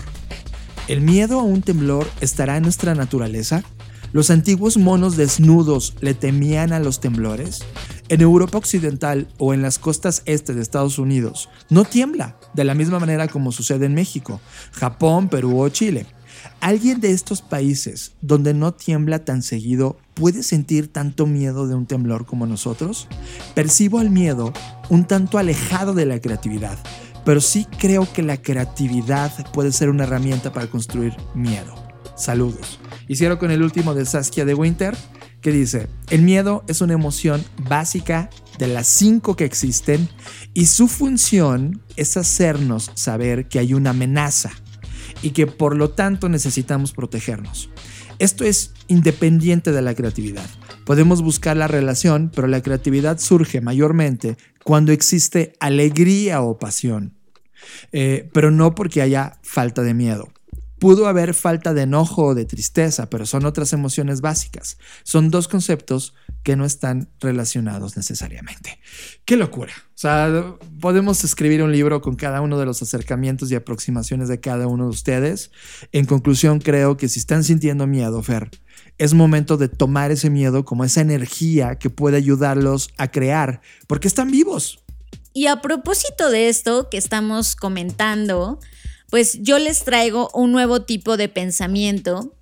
[0.88, 3.64] ¿El miedo a un temblor estará en nuestra naturaleza?
[4.14, 7.60] ¿Los antiguos monos desnudos le temían a los temblores?
[8.10, 12.74] En Europa Occidental o en las costas este de Estados Unidos no tiembla, de la
[12.74, 14.40] misma manera como sucede en México,
[14.72, 16.06] Japón, Perú o Chile.
[16.62, 21.86] ¿Alguien de estos países donde no tiembla tan seguido puede sentir tanto miedo de un
[21.86, 23.10] temblor como nosotros?
[23.56, 24.54] Percibo al miedo
[24.90, 26.78] un tanto alejado de la creatividad,
[27.26, 31.76] pero sí creo que la creatividad puede ser una herramienta para construir miedo.
[32.16, 32.80] Saludos.
[33.10, 34.96] Hicieron con el último de Saskia de Winter.
[35.42, 40.10] Que dice, el miedo es una emoción básica de las cinco que existen
[40.54, 44.52] y su función es hacernos saber que hay una amenaza
[45.22, 47.70] y que por lo tanto necesitamos protegernos.
[48.20, 50.50] Esto es independiente de la creatividad.
[50.86, 57.14] Podemos buscar la relación, pero la creatividad surge mayormente cuando existe alegría o pasión,
[57.92, 60.30] eh, pero no porque haya falta de miedo.
[60.80, 64.78] Pudo haber falta de enojo o de tristeza, pero son otras emociones básicas.
[65.04, 66.14] Son dos conceptos
[66.44, 68.80] que no están relacionados necesariamente.
[69.26, 69.74] ¡Qué locura!
[69.90, 74.40] O sea, podemos escribir un libro con cada uno de los acercamientos y aproximaciones de
[74.40, 75.52] cada uno de ustedes.
[75.92, 78.52] En conclusión, creo que si están sintiendo miedo, Fer,
[78.98, 84.08] es momento de tomar ese miedo como esa energía que puede ayudarlos a crear, porque
[84.08, 84.84] están vivos.
[85.34, 88.60] Y a propósito de esto que estamos comentando,
[89.10, 92.34] pues yo les traigo un nuevo tipo de pensamiento.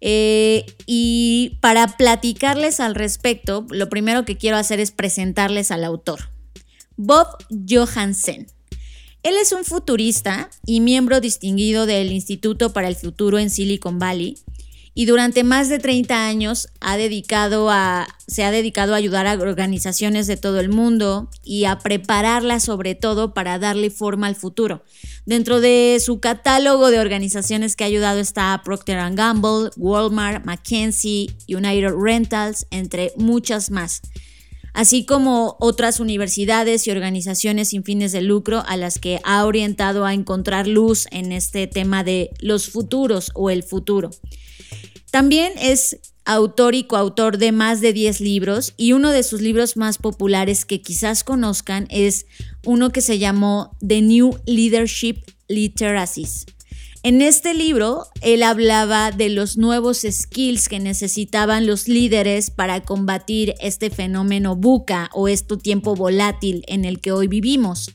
[0.00, 6.30] Eh, y para platicarles al respecto, lo primero que quiero hacer es presentarles al autor,
[6.96, 7.26] Bob
[7.68, 8.46] Johansen.
[9.24, 14.38] Él es un futurista y miembro distinguido del Instituto para el Futuro en Silicon Valley
[14.98, 19.34] y durante más de 30 años ha dedicado a, se ha dedicado a ayudar a
[19.34, 24.82] organizaciones de todo el mundo y a prepararlas sobre todo para darle forma al futuro.
[25.24, 31.92] Dentro de su catálogo de organizaciones que ha ayudado está Procter Gamble, Walmart, McKinsey, United
[31.96, 34.02] Rentals, entre muchas más
[34.74, 40.04] así como otras universidades y organizaciones sin fines de lucro a las que ha orientado
[40.04, 44.10] a encontrar luz en este tema de los futuros o el futuro.
[45.10, 49.78] También es autor y coautor de más de 10 libros y uno de sus libros
[49.78, 52.26] más populares que quizás conozcan es
[52.66, 56.44] uno que se llamó The New Leadership Literacies.
[57.02, 63.54] En este libro, él hablaba de los nuevos skills que necesitaban los líderes para combatir
[63.60, 67.94] este fenómeno buca o este tiempo volátil en el que hoy vivimos.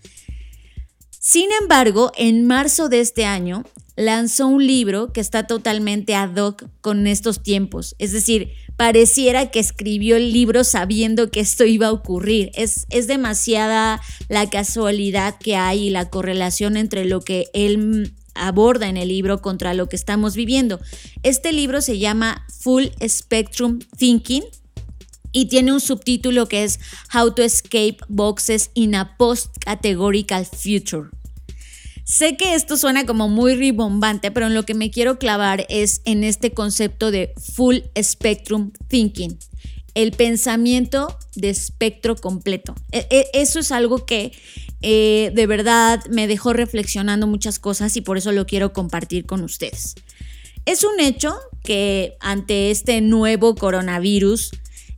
[1.19, 3.63] Sin embargo, en marzo de este año,
[3.95, 7.95] lanzó un libro que está totalmente ad hoc con estos tiempos.
[7.99, 12.51] Es decir, pareciera que escribió el libro sabiendo que esto iba a ocurrir.
[12.55, 18.89] Es, es demasiada la casualidad que hay y la correlación entre lo que él aborda
[18.89, 20.79] en el libro contra lo que estamos viviendo.
[21.21, 24.43] Este libro se llama Full Spectrum Thinking
[25.31, 26.79] y tiene un subtítulo que es
[27.13, 31.09] How to Escape Boxes in a Post-Categorical Future.
[32.03, 36.01] Sé que esto suena como muy ribombante, pero en lo que me quiero clavar es
[36.03, 39.39] en este concepto de full spectrum thinking,
[39.95, 42.75] el pensamiento de espectro completo.
[42.91, 44.33] E, e, eso es algo que
[44.81, 49.41] eh, de verdad me dejó reflexionando muchas cosas y por eso lo quiero compartir con
[49.41, 49.95] ustedes.
[50.65, 54.51] Es un hecho que ante este nuevo coronavirus,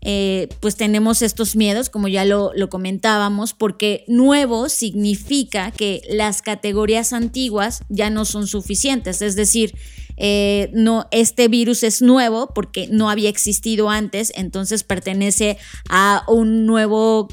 [0.08, 7.12] eh, pues tenemos estos miedos, como ya lo, comentábamos, porque nuevo significa que las categorías
[7.12, 9.74] antiguas ya no son suficientes, es decir,
[10.18, 15.58] eh, no, este virus es nuevo porque no había existido antes, entonces pertenece
[15.89, 17.28] a, un nuevo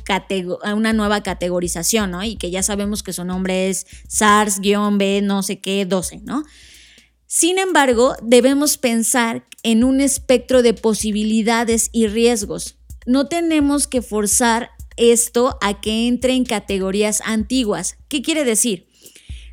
[0.64, 2.24] a una nueva categorización, ¿no?
[2.24, 6.42] Y que ya sabemos que su nombre es SARS-B, no sé qué, 12, ¿no?
[7.34, 12.76] Sin embargo, debemos pensar en un espectro de posibilidades y riesgos.
[13.06, 14.68] No tenemos que forzar
[14.98, 17.96] esto a que entre en categorías antiguas.
[18.08, 18.86] ¿Qué quiere decir?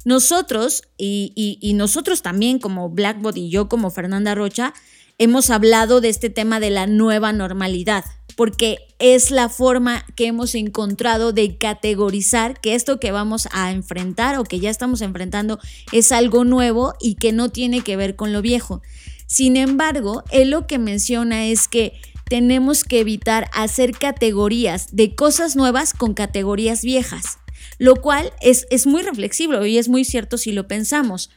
[0.04, 4.74] Nosotros, y, nosotros también como Blackbot y yo como Fernanda Rocha,
[5.18, 8.04] hemos hablado de este tema de la nueva normalidad
[8.36, 14.38] porque es la forma que hemos encontrado de categorizar que esto que vamos a enfrentar
[14.38, 15.58] o que ya estamos enfrentando
[15.94, 18.82] es algo nuevo y que no tiene que ver con lo viejo.
[19.26, 21.94] Sin embargo, él lo que menciona es que
[22.30, 27.40] tenemos que evitar hacer categorías de cosas nuevas con categorías viejas,
[27.78, 31.30] lo cual es, es muy reflexivo y es muy cierto si lo pensamos,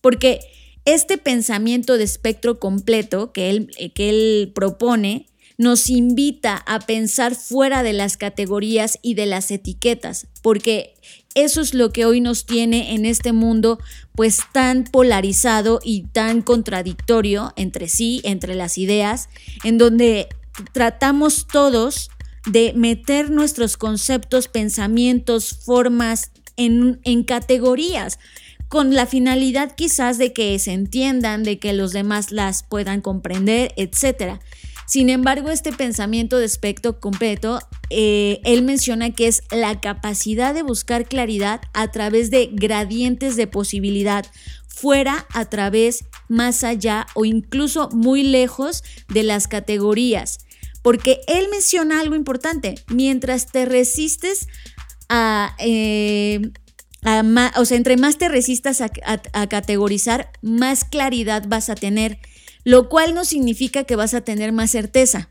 [0.00, 0.40] porque
[0.84, 5.26] este pensamiento de espectro completo que él, que él propone
[5.58, 10.94] nos invita a pensar fuera de las categorías y de las etiquetas, porque
[11.34, 13.78] eso es lo que hoy nos tiene en este mundo
[14.14, 19.28] pues tan polarizado y tan contradictorio entre sí, entre las ideas,
[19.64, 20.28] en donde
[20.72, 22.10] tratamos todos
[22.46, 28.18] de meter nuestros conceptos, pensamientos, formas en, en categorías
[28.68, 33.72] con la finalidad quizás de que se entiendan, de que los demás las puedan comprender,
[33.76, 34.40] etcétera.
[34.88, 37.60] Sin embargo, este pensamiento de espectro completo,
[37.90, 43.46] eh, él menciona que es la capacidad de buscar claridad a través de gradientes de
[43.46, 44.26] posibilidad,
[44.66, 50.38] fuera, a través, más allá o incluso muy lejos de las categorías
[50.82, 52.76] porque él menciona algo importante.
[52.88, 54.46] Mientras te resistes
[55.08, 55.54] a...
[55.58, 56.40] eh,
[57.56, 62.18] o sea, entre más te resistas a categorizar, más claridad vas a tener,
[62.64, 65.28] lo cual no significa que vas a tener más certeza.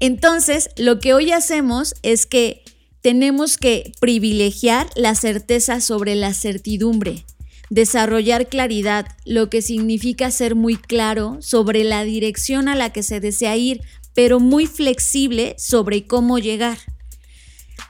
[0.00, 2.64] Entonces, lo que hoy hacemos es que
[3.02, 7.24] tenemos que privilegiar la certeza sobre la certidumbre,
[7.70, 13.20] desarrollar claridad, lo que significa ser muy claro sobre la dirección a la que se
[13.20, 13.82] desea ir,
[14.14, 16.78] pero muy flexible sobre cómo llegar.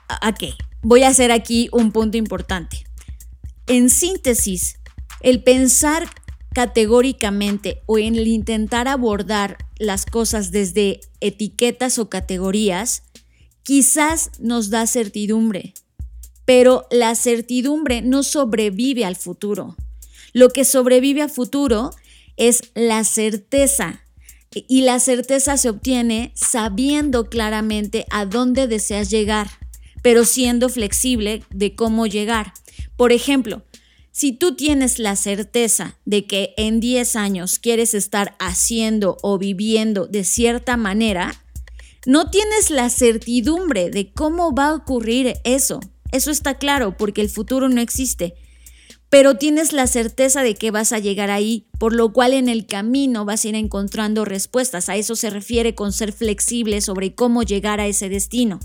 [0.08, 0.54] ¿A a qué?
[0.82, 2.84] Voy a hacer aquí un punto importante.
[3.66, 4.76] En síntesis,
[5.20, 6.08] el pensar
[6.54, 13.04] categóricamente o en el intentar abordar las cosas desde etiquetas o categorías,
[13.62, 15.74] quizás nos da certidumbre,
[16.44, 19.76] pero la certidumbre no sobrevive al futuro.
[20.32, 21.90] Lo que sobrevive al futuro
[22.36, 24.04] es la certeza.
[24.52, 29.48] Y la certeza se obtiene sabiendo claramente a dónde deseas llegar,
[30.02, 32.52] pero siendo flexible de cómo llegar.
[32.96, 33.62] Por ejemplo,
[34.12, 40.06] si tú tienes la certeza de que en 10 años quieres estar haciendo o viviendo
[40.06, 41.44] de cierta manera,
[42.06, 45.80] no tienes la certidumbre de cómo va a ocurrir eso.
[46.12, 48.34] Eso está claro porque el futuro no existe.
[49.10, 52.66] Pero tienes la certeza de que vas a llegar ahí, por lo cual en el
[52.66, 54.88] camino vas a ir encontrando respuestas.
[54.88, 58.60] A eso se refiere con ser flexible sobre cómo llegar a ese destino.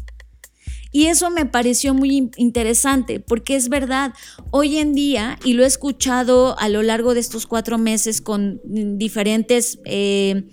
[0.96, 4.14] Y eso me pareció muy in- interesante porque es verdad,
[4.52, 8.62] hoy en día, y lo he escuchado a lo largo de estos cuatro meses con
[8.64, 10.46] diferentes, eh,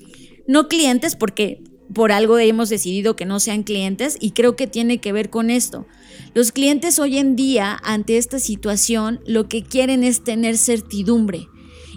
[0.49, 1.63] no clientes, porque
[1.95, 5.49] por algo hemos decidido que no sean clientes y creo que tiene que ver con
[5.49, 5.87] esto.
[6.35, 11.47] Los clientes hoy en día, ante esta situación, lo que quieren es tener certidumbre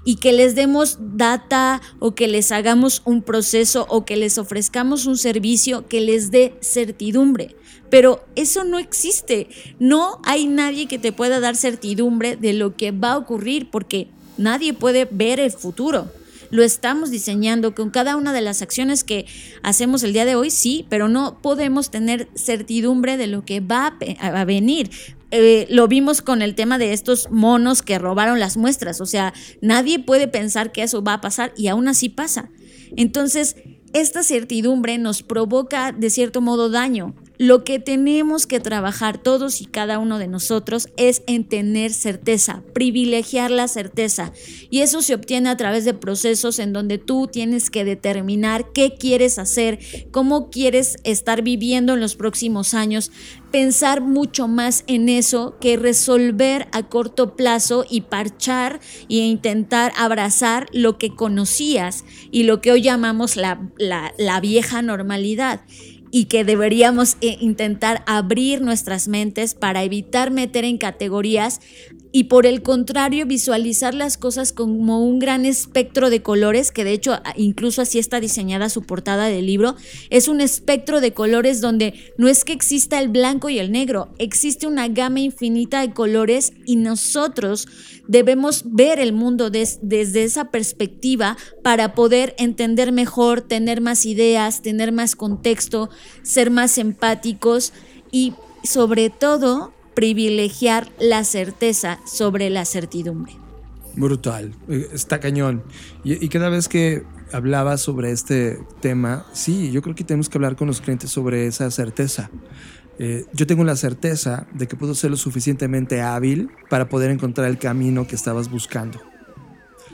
[0.06, 5.08] y que les demos data o que les hagamos un proceso o que les ofrezcamos
[5.08, 7.56] un servicio que les dé certidumbre.
[7.90, 9.48] Pero eso no existe.
[9.80, 14.08] No hay nadie que te pueda dar certidumbre de lo que va a ocurrir porque
[14.38, 16.08] nadie puede ver el futuro.
[16.56, 19.26] Lo estamos diseñando con cada una de las acciones que
[19.62, 23.98] hacemos el día de hoy, sí, pero no podemos tener certidumbre de lo que va
[24.22, 24.90] a, venir.
[25.32, 29.02] Eh, lo vimos con el tema de estos monos que robaron las muestras.
[29.02, 32.50] O sea, nadie puede pensar que eso va a pasar y aún así pasa.
[32.96, 33.58] Entonces,
[33.92, 37.16] esta certidumbre nos provoca de cierto modo daño.
[37.38, 42.64] Lo que tenemos que trabajar todos y cada uno de nosotros es en tener certeza,
[42.74, 44.32] privilegiar la certeza.
[44.70, 48.96] Y eso se obtiene a través de procesos en donde tú tienes que determinar qué
[48.98, 49.80] quieres hacer,
[50.12, 53.12] cómo quieres estar viviendo en los próximos años,
[53.52, 58.80] pensar mucho más en eso que resolver a corto plazo y parchar
[59.10, 64.82] e intentar abrazar lo que conocías y lo que hoy llamamos la, la- la vieja
[64.82, 65.62] normalidad
[66.16, 71.60] y que deberíamos eh, intentar abrir nuestras mentes para evitar meter en categorías
[72.18, 76.94] y por el contrario visualizar las cosas como un gran espectro de colores, que de
[76.94, 79.76] hecho incluso así está diseñada su portada del libro,
[80.10, 84.14] es un espectro de colores donde no es que exista el blanco y el negro,
[84.18, 87.68] existe una gama infinita de colores y nosotros
[88.08, 94.62] debemos ver el mundo des- desde esa perspectiva para poder entender mejor, tener más ideas,
[94.62, 95.90] tener más contexto,
[96.24, 97.74] ser más empáticos
[98.10, 103.34] y sobre todo privilegiar la certeza sobre la certidumbre.
[103.96, 105.64] Brutal, eh, está cañón.
[106.04, 110.56] Y, cada vez que hablaba sobre este tema, sí, yo creo que tenemos que hablar
[110.56, 112.30] con los clientes sobre esa certeza.
[113.00, 117.48] Eh, yo tengo la certeza de que puedo ser lo suficientemente hábil para poder encontrar
[117.48, 119.00] el camino que estabas buscando.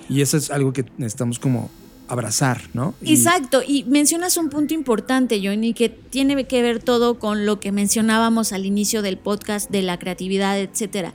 [0.10, 1.70] Y eso es algo que necesitamos como
[2.12, 2.94] abrazar, ¿no?
[3.06, 7.72] Exacto, y mencionas un punto importante, Johnny, que tiene que ver todo con lo que
[7.72, 11.14] mencionábamos al inicio del podcast de la creatividad, etcétera.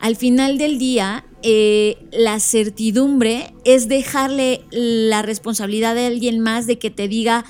[0.00, 6.78] Al final del día, eh, la certidumbre es dejarle la responsabilidad a alguien más de
[6.78, 7.46] que te diga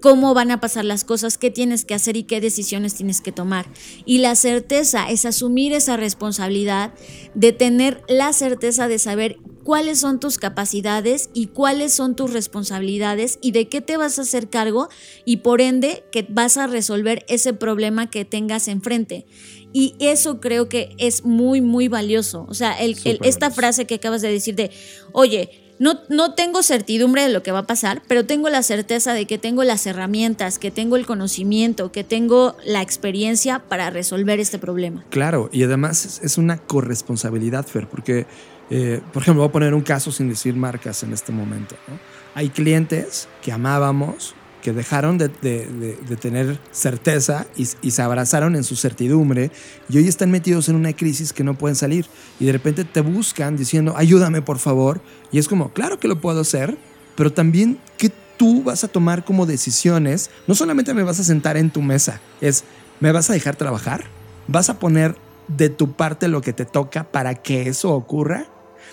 [0.00, 3.30] cómo van a pasar las cosas, qué tienes que hacer y qué decisiones tienes que
[3.30, 3.66] tomar.
[4.04, 6.92] Y la certeza es asumir esa responsabilidad
[7.34, 13.38] de tener la certeza de saber cuáles son tus capacidades y cuáles son tus responsabilidades
[13.40, 14.88] y de qué te vas a hacer cargo
[15.24, 19.26] y por ende que vas a resolver ese problema que tengas enfrente.
[19.72, 22.46] Y eso creo que es muy, muy valioso.
[22.48, 24.70] O sea, el- el- esta frase que acabas de decir de,
[25.12, 25.50] oye,
[25.80, 29.26] no, no tengo certidumbre de lo que va a pasar, pero tengo la certeza de
[29.26, 34.60] que tengo las herramientas, que tengo el conocimiento, que tengo la experiencia para resolver este
[34.60, 35.04] problema.
[35.10, 38.26] Claro, y además es una corresponsabilidad, Fer, porque,
[38.70, 41.76] eh, por ejemplo, voy a poner un caso sin decir marcas en este momento.
[41.88, 41.98] ¿no?
[42.34, 48.00] Hay clientes que amábamos, que dejaron de, de- de- de tener certeza y, y se
[48.02, 49.50] abrazaron en su certidumbre
[49.90, 52.06] y hoy están metidos en una crisis que no pueden salir
[52.40, 56.18] y de repente te buscan diciendo ayúdame por favor y es como claro que lo
[56.20, 56.78] puedo hacer
[57.14, 61.58] pero también que tú vas a tomar como decisiones no solamente me vas a sentar
[61.58, 62.64] en tu mesa es
[63.00, 64.04] me vas a dejar trabajar
[64.48, 65.14] vas a poner
[65.46, 68.46] de tu parte lo que te toca para que eso ocurra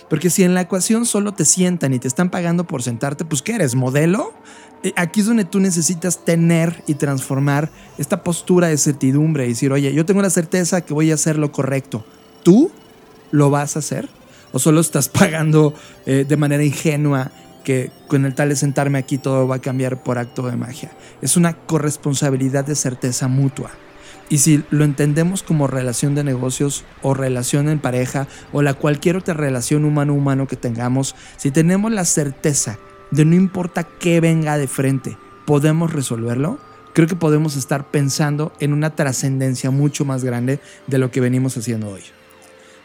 [0.10, 3.42] porque si en la ecuación solo te sientan y te están pagando por sentarte, pues
[3.42, 3.76] ¿qué eres?
[3.76, 4.34] ¿Modelo?
[4.84, 9.72] Eh, Aquí es donde tú necesitas tener y transformar esta postura de certidumbre y decir,
[9.72, 12.06] oye, yo tengo la certeza que voy a hacer lo correcto.
[12.44, 12.72] ¿Tú
[13.32, 14.10] lo vas a hacer?
[14.52, 15.74] ¿O solo estás pagando
[16.06, 17.32] eh, de manera ingenua
[17.64, 20.92] que con el tal de sentarme aquí todo va a cambiar por acto de magia?
[21.22, 23.72] Es una corresponsabilidad de certeza mutua.
[24.32, 29.18] Y si lo entendemos como relación de negocios o relación en pareja o la cualquier
[29.18, 32.80] otra relación humano-humano que tengamos, si tenemos la certeza
[33.12, 36.60] de no importa qué venga de frente, podemos resolverlo,
[36.94, 41.58] creo que podemos estar pensando en una trascendencia mucho más grande de lo que venimos
[41.58, 42.04] haciendo hoy.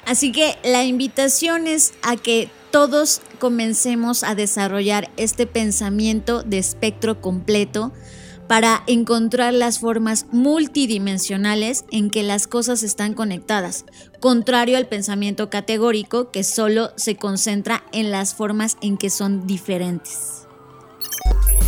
[0.05, 7.21] Así que la invitación es a que todos comencemos a desarrollar este pensamiento de espectro
[7.21, 7.93] completo
[8.49, 13.85] para encontrar las formas multidimensionales en que las cosas están conectadas,
[14.21, 20.47] contrario al pensamiento categórico que solo se concentra en las formas en que son diferentes.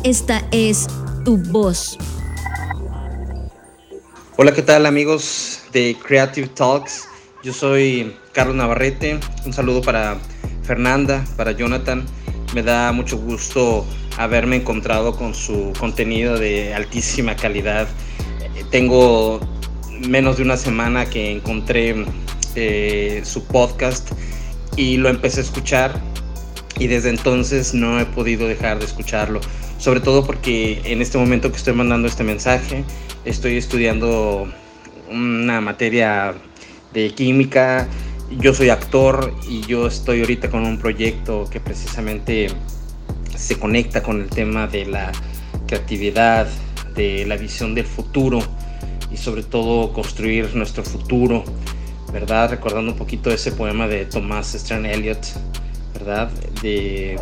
[0.04, 0.88] Esta es
[1.26, 1.98] tu voz.
[4.38, 7.08] Hola, ¿qué tal amigos de Creative Talks?
[7.43, 9.20] Yo soy Carlos Navarrete.
[9.45, 10.18] Un saludo para
[10.64, 12.06] Fernanda, para Jonathan.
[12.54, 13.86] Me da mucho gusto
[14.18, 17.88] haberme encontrado con su contenido de altísima calidad.
[18.70, 19.39] Tengo
[20.08, 22.06] menos de una semana que encontré
[22.56, 24.12] eh, su podcast
[24.76, 26.02] y lo empecé a escuchar
[26.80, 29.41] y desde entonces no he podido dejar de escucharlo.
[29.78, 32.84] Sobre todo porque en este momento que estoy mandando este mensaje,
[33.25, 34.47] estoy estudiando
[35.09, 36.34] una materia
[36.93, 37.88] de química.
[38.39, 42.47] Yo soy actor y yo estoy ahorita con un proyecto que precisamente
[43.36, 45.11] se conecta con el tema de la
[45.67, 46.47] creatividad,
[46.95, 48.39] de la visión del futuro
[49.11, 51.43] y sobre todo construir nuestro futuro,
[52.11, 52.49] ¿verdad?
[52.49, 55.19] Recordando un poquito ese poema de Thomas Stern Eliot,
[55.93, 56.30] ¿verdad?
[56.61, 57.17] De,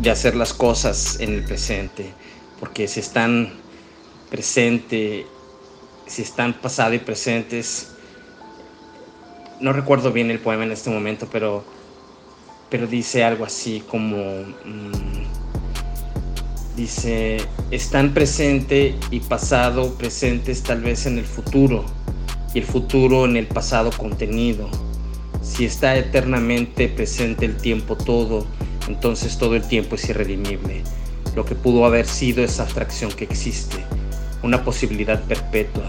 [0.00, 2.10] de hacer las cosas en el presente,
[2.58, 3.52] porque si están
[4.30, 5.26] presente,
[6.06, 7.92] si están pasado y presentes,
[9.60, 11.64] no recuerdo bien el poema en este momento, pero,
[12.70, 14.16] pero dice algo así como,
[14.64, 15.26] mm,
[16.76, 17.36] dice,
[17.70, 21.84] están presente y pasado presentes tal vez en el futuro,
[22.54, 24.68] y el futuro en el pasado contenido.
[25.42, 28.46] Si está eternamente presente el tiempo todo,
[28.90, 30.82] entonces todo el tiempo es irredimible.
[31.36, 33.78] Lo que pudo haber sido es abstracción que existe,
[34.42, 35.84] una posibilidad perpetua,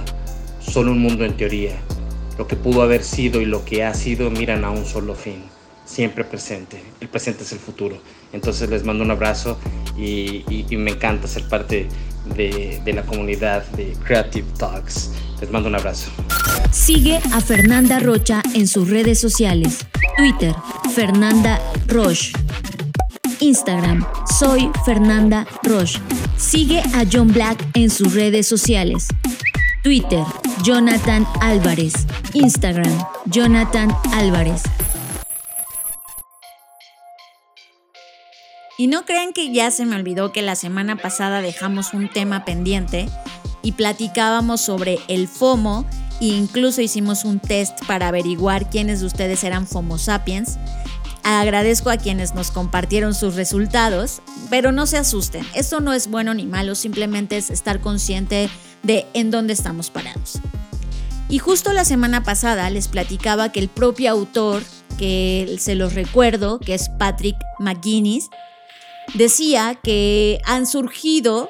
[0.59, 1.75] solo un mundo en teoría.
[2.37, 5.43] Lo que pudo haber sido y lo que ha sido miran a un solo fin,
[5.83, 6.81] siempre presente.
[6.99, 7.97] El presente es el futuro.
[8.33, 9.57] Entonces les mando un abrazo
[9.97, 11.87] y, me encanta ser parte
[12.35, 15.11] de, de la comunidad de Creative Talks.
[15.41, 16.11] Les mando un abrazo.
[16.71, 19.87] Sigue a Fernanda Rocha en sus redes sociales.
[20.17, 20.53] Twitter,
[20.93, 22.31] Fernanda Roche.
[23.41, 24.05] Instagram,
[24.39, 25.99] soy Fernanda Roche.
[26.37, 29.07] Sigue a John Black en sus redes sociales.
[29.83, 30.23] Twitter,
[30.63, 31.93] Jonathan Álvarez.
[32.33, 34.61] Instagram, Jonathan Álvarez.
[38.77, 42.45] Y no crean que ya se me olvidó que la semana pasada dejamos un tema
[42.45, 43.09] pendiente
[43.63, 45.85] y platicábamos sobre el FOMO
[46.19, 50.59] e incluso hicimos un test para averiguar quiénes de ustedes eran FOMO sapiens.
[51.23, 56.33] Agradezco a quienes nos compartieron sus resultados, pero no se asusten, esto no es bueno
[56.33, 58.49] ni malo, simplemente es estar consciente
[58.83, 60.39] de en dónde estamos parados.
[61.29, 64.63] Y justo la semana pasada les platicaba que el propio autor,
[64.97, 68.29] que se los recuerdo, que es Patrick McGuinness,
[69.13, 71.49] decía que han surgido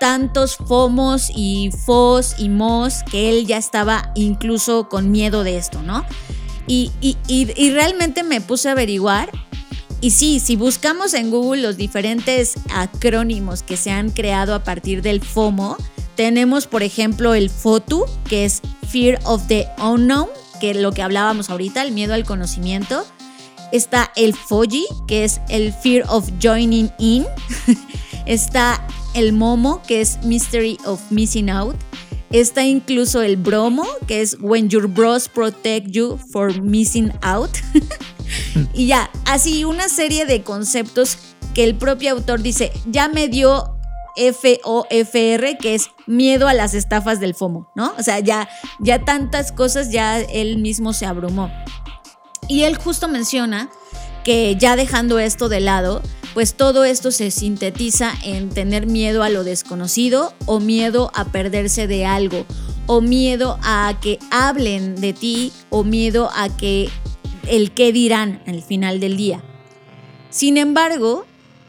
[0.00, 5.82] tantos FOMOS y FOS y MOS que él ya estaba incluso con miedo de esto,
[5.82, 6.04] ¿no?
[6.72, 9.30] Y, realmente me puse a averiguar.
[10.00, 15.02] Y sí, si buscamos en Google los diferentes acrónimos que se han creado a partir
[15.02, 15.76] del FOMO,
[16.16, 20.28] tenemos por ejemplo el FOTU, que es Fear of the Unknown,
[20.60, 23.06] que es lo que hablábamos ahorita, el miedo al conocimiento.
[23.70, 27.26] Está el FOJI, que es el Fear of Joining In.
[28.26, 31.76] Está el Momo, que es Mystery of Missing Out.
[32.32, 37.50] Está incluso el Bromo, que es When Your Bros Protect You for Missing Out.
[38.74, 41.18] y ya, así una serie de conceptos
[41.54, 43.76] que el propio autor dice, ya me dio
[44.16, 47.92] FOFR, que es miedo a las estafas del FOMO, ¿no?
[47.98, 48.48] O sea, ya,
[48.80, 51.50] ya tantas cosas, ya él mismo se abrumó.
[52.48, 53.70] Y él justo menciona
[54.24, 56.02] que ya dejando esto de lado,
[56.34, 61.86] pues todo esto se sintetiza en tener miedo a lo desconocido o miedo a perderse
[61.86, 62.46] de algo
[62.86, 66.88] o miedo a que hablen de ti o miedo a que
[67.48, 69.42] el qué dirán al final del día.
[70.30, 71.26] Sin embargo,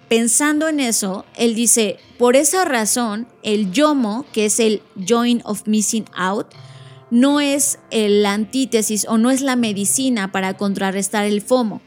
[0.07, 5.67] pensando en eso, él dice, por esa razón, el YOMO, que es el Join of
[5.67, 6.47] Missing Out,
[7.11, 11.81] no es el antítesis o no es la medicina para contrarrestar el FOMO.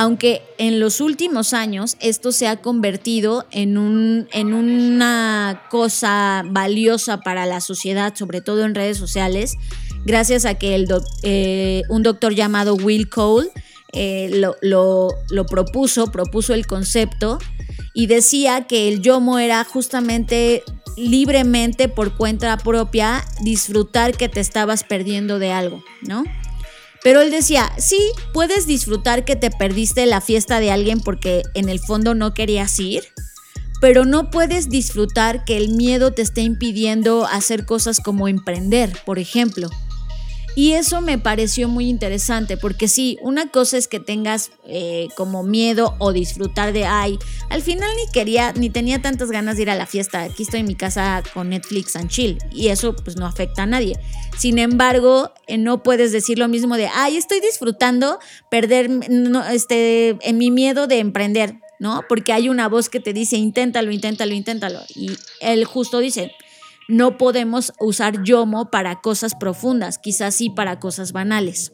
[0.00, 7.20] Aunque en los últimos años esto se ha convertido en, un, en una cosa valiosa
[7.22, 9.56] para la sociedad, sobre todo en redes sociales,
[10.04, 10.86] gracias a que el
[11.24, 13.48] eh, un doctor llamado Will Cole
[13.92, 14.30] eh,
[14.62, 17.40] lo, lo, propuso, propuso el concepto
[17.92, 20.62] y decía que el yomo era justamente
[20.96, 26.22] libremente por cuenta propia disfrutar que te estabas perdiendo de algo, ¿no?
[27.02, 27.98] Pero él decía, sí,
[28.32, 32.78] puedes disfrutar que te perdiste la fiesta de alguien porque en el fondo no querías
[32.80, 33.04] ir,
[33.80, 39.18] pero no puedes disfrutar que el miedo te esté impidiendo hacer cosas como emprender, por
[39.18, 39.68] ejemplo.
[40.58, 45.44] Y eso me pareció muy interesante, porque sí, una cosa es que tengas eh, como
[45.44, 47.16] miedo o disfrutar de, ay,
[47.48, 50.58] al final ni quería, ni tenía tantas ganas de ir a la fiesta, aquí estoy
[50.58, 54.00] en mi casa con Netflix and chill, y eso pues no afecta a nadie.
[54.36, 58.18] Sin embargo, eh, no puedes decir lo mismo de, ay, estoy disfrutando
[58.50, 58.90] perder
[59.52, 62.02] este, en mi miedo de emprender, ¿no?
[62.08, 64.80] Porque hay una voz que te dice, inténtalo, inténtalo, inténtalo.
[64.92, 66.32] Y él justo dice,
[66.88, 71.72] no podemos usar yomo para cosas profundas, quizás sí para cosas banales.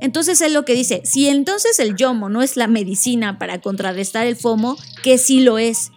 [0.00, 4.26] Entonces él lo que dice, si entonces el yomo no es la medicina para contrarrestar
[4.26, 5.90] el FOMO, que sí lo es.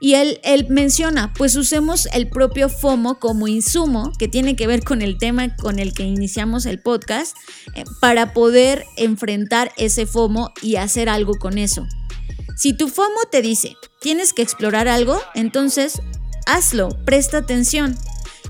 [0.00, 4.84] Y él, él, menciona, pues usemos el propio FOMO como insumo, que tiene que ver
[4.84, 7.34] con el tema con el que iniciamos el podcast,
[7.74, 11.86] eh, para poder enfrentar ese FOMO y hacer algo con eso.
[12.56, 16.02] Si tu FOMO te dice, tienes que explorar algo, entonces
[16.46, 17.96] hazlo, presta atención.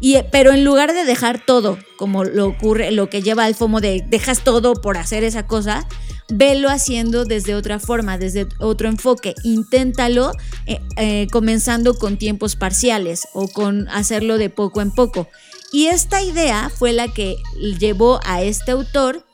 [0.01, 3.81] Y, pero en lugar de dejar todo, como lo ocurre, lo que lleva al FOMO
[3.81, 5.87] de dejas todo por hacer esa cosa,
[6.29, 9.35] velo haciendo desde otra forma, desde otro enfoque.
[9.45, 10.33] Inténtalo
[10.67, 15.29] eh, eh, comenzando con tiempos parciales o con hacerlo de poco en poco.
[15.73, 17.37] Y esta idea fue la que
[17.79, 19.25] llevó a este autor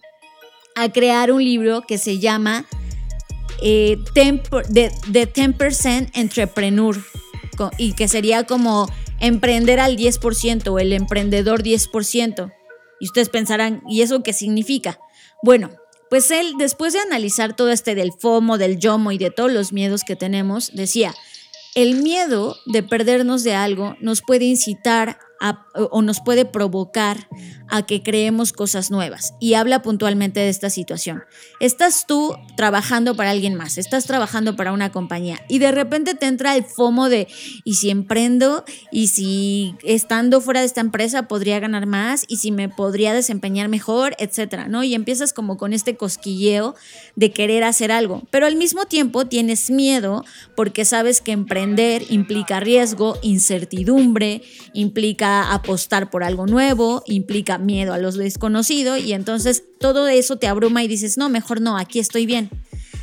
[0.74, 2.64] a crear un libro que se llama
[3.62, 4.42] eh, The,
[5.12, 6.96] The 10% Entrepreneur
[7.76, 8.88] y que sería como
[9.18, 12.52] emprender al 10% o el emprendedor 10%.
[13.00, 14.98] Y ustedes pensarán, ¿y eso qué significa?
[15.42, 15.70] Bueno,
[16.10, 19.72] pues él, después de analizar todo este del FOMO, del YOMO y de todos los
[19.72, 21.14] miedos que tenemos, decía,
[21.74, 25.18] el miedo de perdernos de algo nos puede incitar
[25.90, 27.28] o nos puede provocar
[27.70, 29.34] a que creemos cosas nuevas.
[29.40, 31.22] Y habla puntualmente de esta situación.
[31.60, 36.26] Estás tú trabajando para alguien más, estás trabajando para una compañía y de repente te
[36.26, 37.28] entra el FOMO de,
[37.64, 38.64] ¿y si emprendo?
[38.90, 42.24] ¿Y si estando fuera de esta empresa podría ganar más?
[42.28, 44.14] ¿Y si me podría desempeñar mejor?
[44.18, 44.82] Etcétera, ¿no?
[44.82, 46.74] Y empiezas como con este cosquilleo
[47.16, 50.24] de querer hacer algo, pero al mismo tiempo tienes miedo
[50.56, 54.42] porque sabes que emprender implica riesgo, incertidumbre,
[54.72, 60.46] implica apostar por algo nuevo, implica miedo a lo desconocido y entonces todo eso te
[60.46, 62.50] abruma y dices, no, mejor no, aquí estoy bien.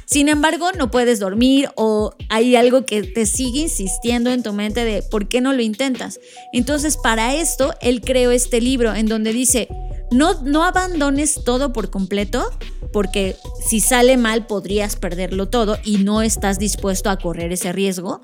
[0.05, 4.85] Sin embargo, no puedes dormir o hay algo que te sigue insistiendo en tu mente
[4.85, 6.21] de por qué no lo intentas.
[6.53, 9.67] Entonces, para esto, él creó este libro en donde dice,
[10.09, 12.49] no, no abandones todo por completo,
[12.93, 13.35] porque
[13.67, 18.21] si sale mal podrías perderlo todo y no estás dispuesto a correr ese riesgo.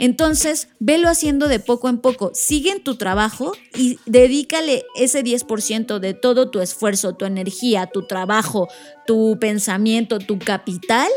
[0.00, 2.32] Entonces, velo haciendo de poco en poco.
[2.32, 8.06] Sigue en tu trabajo y dedícale ese 10% de todo tu esfuerzo, tu energía, tu
[8.06, 8.66] trabajo,
[9.06, 11.10] tu pensamiento, tu capital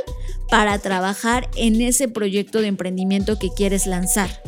[0.50, 4.44] para trabajar en ese proyecto de emprendimiento que quieres lanzar.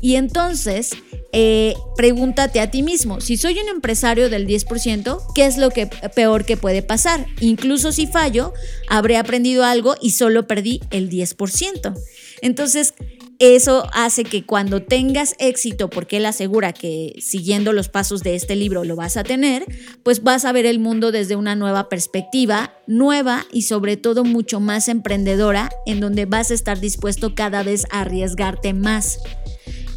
[0.00, 0.92] Y entonces,
[1.32, 5.88] eh, pregúntate a ti mismo, si soy un empresario del 10%, ¿qué es lo que
[6.14, 7.26] peor que puede pasar?
[7.40, 8.54] Incluso si fallo,
[8.88, 11.94] habré aprendido algo y solo perdí el 10%.
[12.40, 12.94] Entonces,
[13.38, 18.56] eso hace que cuando tengas éxito, porque él asegura que siguiendo los pasos de este
[18.56, 19.64] libro lo vas a tener,
[20.02, 24.60] pues vas a ver el mundo desde una nueva perspectiva, nueva y sobre todo mucho
[24.60, 29.18] más emprendedora, en donde vas a estar dispuesto cada vez a arriesgarte más.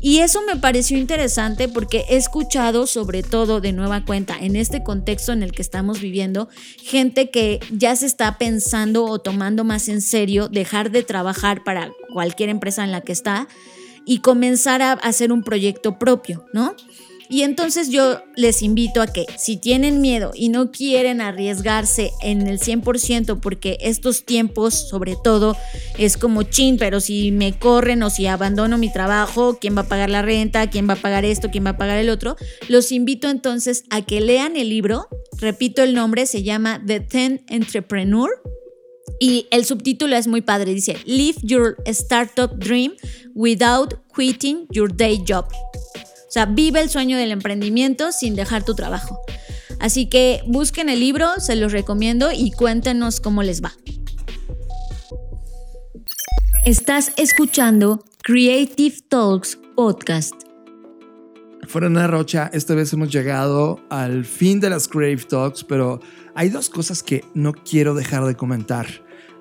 [0.01, 4.83] Y eso me pareció interesante porque he escuchado, sobre todo de nueva cuenta, en este
[4.83, 9.89] contexto en el que estamos viviendo, gente que ya se está pensando o tomando más
[9.89, 13.47] en serio dejar de trabajar para cualquier empresa en la que está
[14.05, 16.75] y comenzar a hacer un proyecto propio, ¿no?
[17.29, 22.47] Y entonces yo les invito a que si tienen miedo y no quieren arriesgarse en
[22.47, 25.57] el 100%, porque estos tiempos sobre todo
[25.97, 29.87] es como chin, pero si me corren o si abandono mi trabajo, ¿quién va a
[29.87, 30.69] pagar la renta?
[30.69, 31.49] ¿Quién va a pagar esto?
[31.51, 32.35] ¿Quién va a pagar el otro?
[32.69, 35.07] Los invito entonces a que lean el libro.
[35.37, 38.29] Repito el nombre, se llama The Ten Entrepreneur.
[39.19, 42.93] Y el subtítulo es muy padre, dice, Live Your Startup Dream
[43.33, 45.45] Without Quitting Your Day Job.
[46.27, 49.17] O sea, vive el sueño del emprendimiento sin dejar tu trabajo.
[49.79, 53.71] Así que busquen el libro, se los recomiendo y cuéntenos cómo les va.
[56.65, 60.33] Estás escuchando Creative Talks Podcast.
[61.65, 66.01] Fuera Rocha, esta vez hemos llegado al fin de las Creative Talks, pero
[66.35, 68.87] hay dos cosas que no quiero dejar de comentar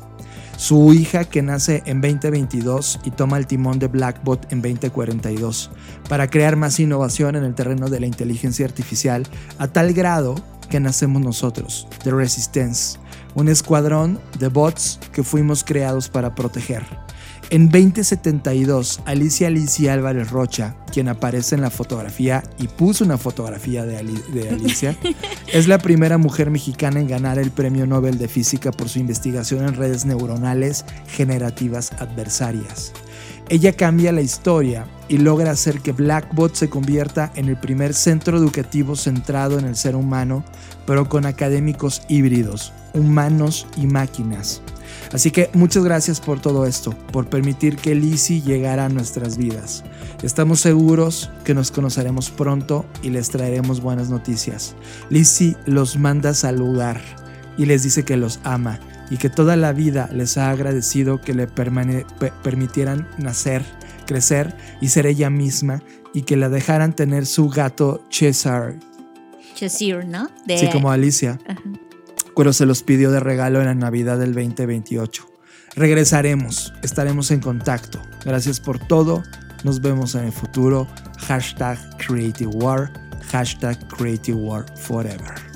[0.57, 5.69] su hija que nace en 2022 y toma el timón de Blackbot en 2042,
[6.07, 9.27] para crear más innovación en el terreno de la inteligencia artificial
[9.57, 10.35] a tal grado
[10.65, 12.97] que nacemos nosotros, The Resistance,
[13.35, 16.83] un escuadrón de bots que fuimos creados para proteger.
[17.51, 23.85] En 2072, Alicia Alicia Álvarez Rocha, quien aparece en la fotografía y puso una fotografía
[23.85, 24.03] de,
[24.33, 24.97] de Alicia,
[25.53, 29.63] es la primera mujer mexicana en ganar el Premio Nobel de Física por su investigación
[29.67, 32.93] en redes neuronales generativas adversarias.
[33.47, 38.37] Ella cambia la historia y logra hacer que Blackbot se convierta en el primer centro
[38.37, 40.43] educativo centrado en el ser humano,
[40.85, 44.61] pero con académicos híbridos, humanos y máquinas.
[45.11, 49.83] Así que muchas gracias por todo esto, por permitir que Lizzie llegara a nuestras vidas.
[50.23, 54.75] Estamos seguros que nos conoceremos pronto y les traeremos buenas noticias.
[55.09, 57.01] Lizzie los manda a saludar
[57.57, 58.79] y les dice que los ama
[59.09, 63.63] y que toda la vida les ha agradecido que le permitieran nacer,
[64.05, 65.81] crecer y ser ella misma
[66.13, 68.75] y que la dejaran tener su gato Cesar.
[69.55, 70.29] Cesar, ¿no?
[70.47, 71.39] Sí, como Alicia.
[72.35, 75.29] Pero se los pidió de regalo en la Navidad del 2028.
[75.75, 78.01] Regresaremos, estaremos en contacto.
[78.23, 79.23] Gracias por todo.
[79.63, 80.87] Nos vemos en el futuro.
[81.17, 82.91] Hashtag Creative War.
[83.31, 85.55] Hashtag Creative War Forever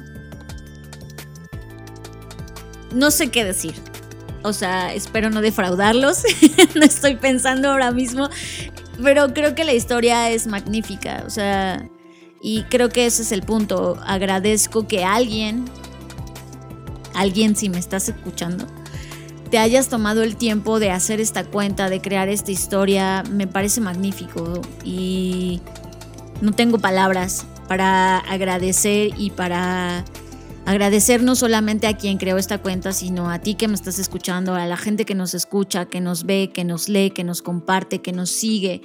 [2.93, 3.75] no sé qué decir.
[4.43, 6.23] O sea, espero no defraudarlos.
[6.75, 8.29] no estoy pensando ahora mismo.
[9.01, 11.23] Pero creo que la historia es magnífica.
[11.25, 11.87] O sea,
[12.41, 13.99] y creo que ese es el punto.
[14.05, 15.65] Agradezco que alguien,
[17.13, 18.65] alguien si me estás escuchando,
[19.49, 23.23] te hayas tomado el tiempo de hacer esta cuenta, de crear esta historia.
[23.29, 24.61] Me parece magnífico.
[24.83, 25.61] Y
[26.41, 30.05] no tengo palabras para agradecer y para
[30.69, 34.53] agradecer no solamente a quien creó esta cuenta, sino a ti que me estás escuchando,
[34.53, 38.01] a la gente que nos escucha, que nos ve, que nos lee, que nos comparte,
[38.01, 38.81] que nos sigue.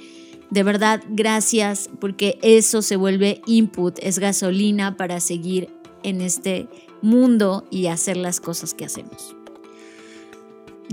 [0.49, 5.69] De verdad, gracias porque eso se vuelve input, es gasolina para seguir
[6.01, 6.67] en este
[7.03, 9.35] mundo y hacer las cosas que hacemos.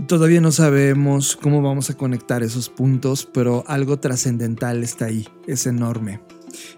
[0.06, 5.64] Todavía no sabemos cómo vamos a conectar esos puntos, pero algo trascendental está ahí, es
[5.64, 6.20] enorme.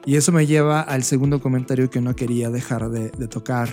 [0.04, 3.68] Y eso me lleva al segundo comentario que no quería dejar de, tocar.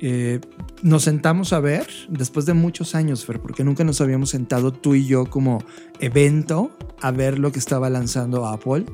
[0.00, 0.40] Eh,
[0.82, 4.94] nos sentamos a ver después de muchos años, Fer, porque nunca nos habíamos sentado tú
[4.94, 5.58] y yo como
[6.00, 6.70] evento
[7.00, 8.84] a ver lo que estaba lanzando Apple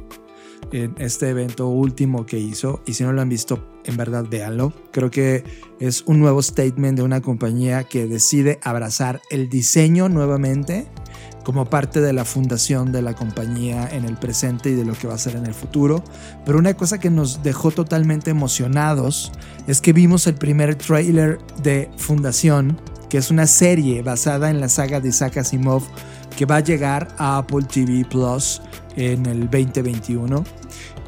[0.72, 2.82] en este evento último que hizo.
[2.86, 4.72] Y si no lo han visto, en verdad véanlo.
[4.92, 5.44] Creo que
[5.80, 10.88] es un nuevo statement de una compañía que decide abrazar el diseño nuevamente
[11.44, 15.06] como parte de la fundación de la compañía en el presente y de lo que
[15.06, 16.02] va a ser en el futuro.
[16.44, 19.30] Pero una cosa que nos dejó totalmente emocionados
[19.66, 24.68] es que vimos el primer trailer de Fundación, que es una serie basada en la
[24.68, 25.84] saga de Isaac Asimov
[26.36, 28.60] que va a llegar a Apple TV Plus
[28.96, 30.44] en el 2021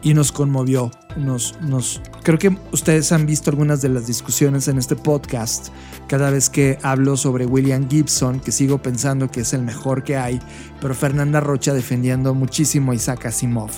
[0.07, 0.93] y nos conmovió.
[1.17, 5.71] Nos, nos, creo que ustedes han visto algunas de las discusiones en este podcast
[6.07, 10.17] cada vez que hablo sobre William Gibson, que sigo pensando que es el mejor que
[10.17, 10.41] hay,
[10.81, 13.73] pero Fernanda Rocha defendiendo muchísimo a Isaac Asimov.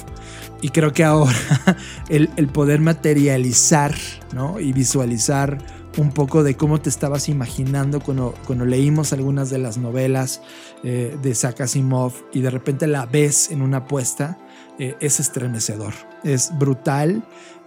[0.60, 1.32] Y creo que ahora
[2.10, 3.94] el, el poder materializar
[4.34, 4.60] ¿no?
[4.60, 5.56] y visualizar
[5.96, 10.42] un poco de cómo te estabas imaginando cuando, cuando leímos algunas de las novelas
[10.84, 14.38] eh, de Isaac Asimov y de repente la ves en una apuesta,
[14.78, 17.22] eh, es estremecedor, es brutal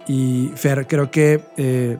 [0.06, 1.98] y Fer, creo que eh,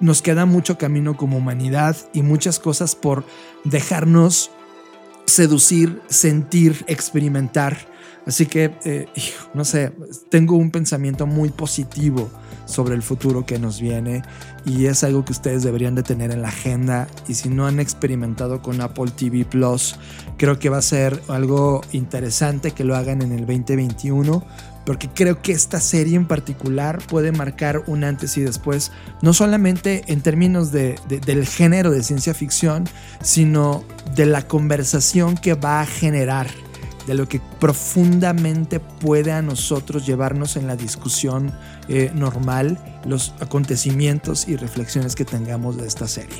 [0.00, 3.24] nos queda mucho camino como humanidad y muchas cosas por
[3.64, 4.50] dejarnos
[5.26, 7.76] seducir, sentir, experimentar.
[8.26, 9.06] Así que,
[9.54, 9.92] no sé,
[10.30, 12.30] tengo un pensamiento muy positivo
[12.66, 14.22] sobre el futuro que nos viene
[14.66, 17.08] y es algo que ustedes deberían de tener en la agenda.
[17.26, 19.96] Y si no han experimentado con Apple TV Plus,
[20.36, 24.44] creo que va a ser algo interesante que lo hagan en el 2021
[24.86, 30.04] porque creo que esta serie en particular puede marcar un antes y después, no solamente
[30.06, 32.88] en términos de, del género de ciencia ficción,
[33.20, 33.82] sino
[34.14, 36.46] de la conversación que va a generar
[37.06, 41.52] de lo que profundamente puede a nosotros llevarnos en la discusión
[41.88, 46.38] eh, normal, los acontecimientos y reflexiones que tengamos de esta serie.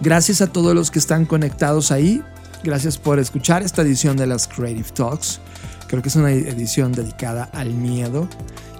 [0.00, 2.22] Gracias a todos los que están conectados ahí.
[2.64, 5.40] Gracias por escuchar esta edición de las Creative Talks.
[5.86, 8.28] Creo que es una edición dedicada al miedo.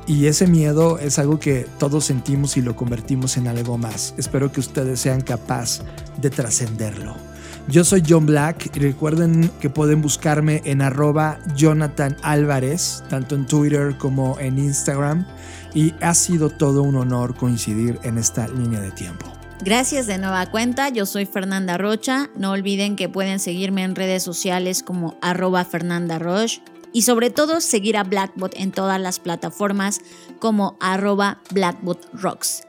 [0.06, 4.14] Y ese miedo es algo que todos sentimos y lo convertimos en algo más.
[4.18, 5.84] Espero que ustedes sean capaces
[6.20, 7.31] de trascenderlo.
[7.68, 13.46] Yo soy John Black y recuerden que pueden buscarme en arroba Jonathan Álvarez, tanto en
[13.46, 15.26] Twitter como en Instagram.
[15.72, 19.26] Y ha sido todo un honor coincidir en esta línea de tiempo.
[19.64, 22.28] Gracias de nueva cuenta, yo soy Fernanda Rocha.
[22.36, 26.60] No olviden que pueden seguirme en redes sociales como arroba Fernanda Roche
[26.92, 30.00] y sobre todo seguir a Blackbot en todas las plataformas
[30.40, 32.64] como arroba Blackbot Rocks.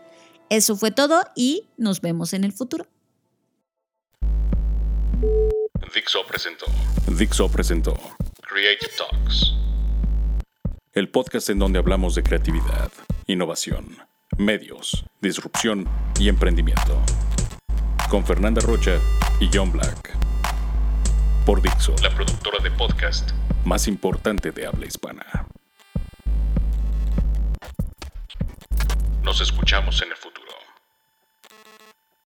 [0.49, 2.85] Eso fue todo y nos vemos en el futuro.
[5.91, 6.65] Dixo presentó.
[7.07, 7.93] Dixo presentó.
[8.41, 9.53] Creative Talks.
[10.93, 12.91] El podcast en donde hablamos de creatividad,
[13.27, 13.97] innovación,
[14.37, 15.87] medios, disrupción
[16.19, 17.01] y emprendimiento.
[18.09, 18.99] Con Fernanda Rocha
[19.39, 20.15] y John Black.
[21.45, 23.31] Por Dixo, la productora de podcast
[23.65, 25.25] más importante de habla hispana.
[29.23, 30.17] Nos escuchamos en el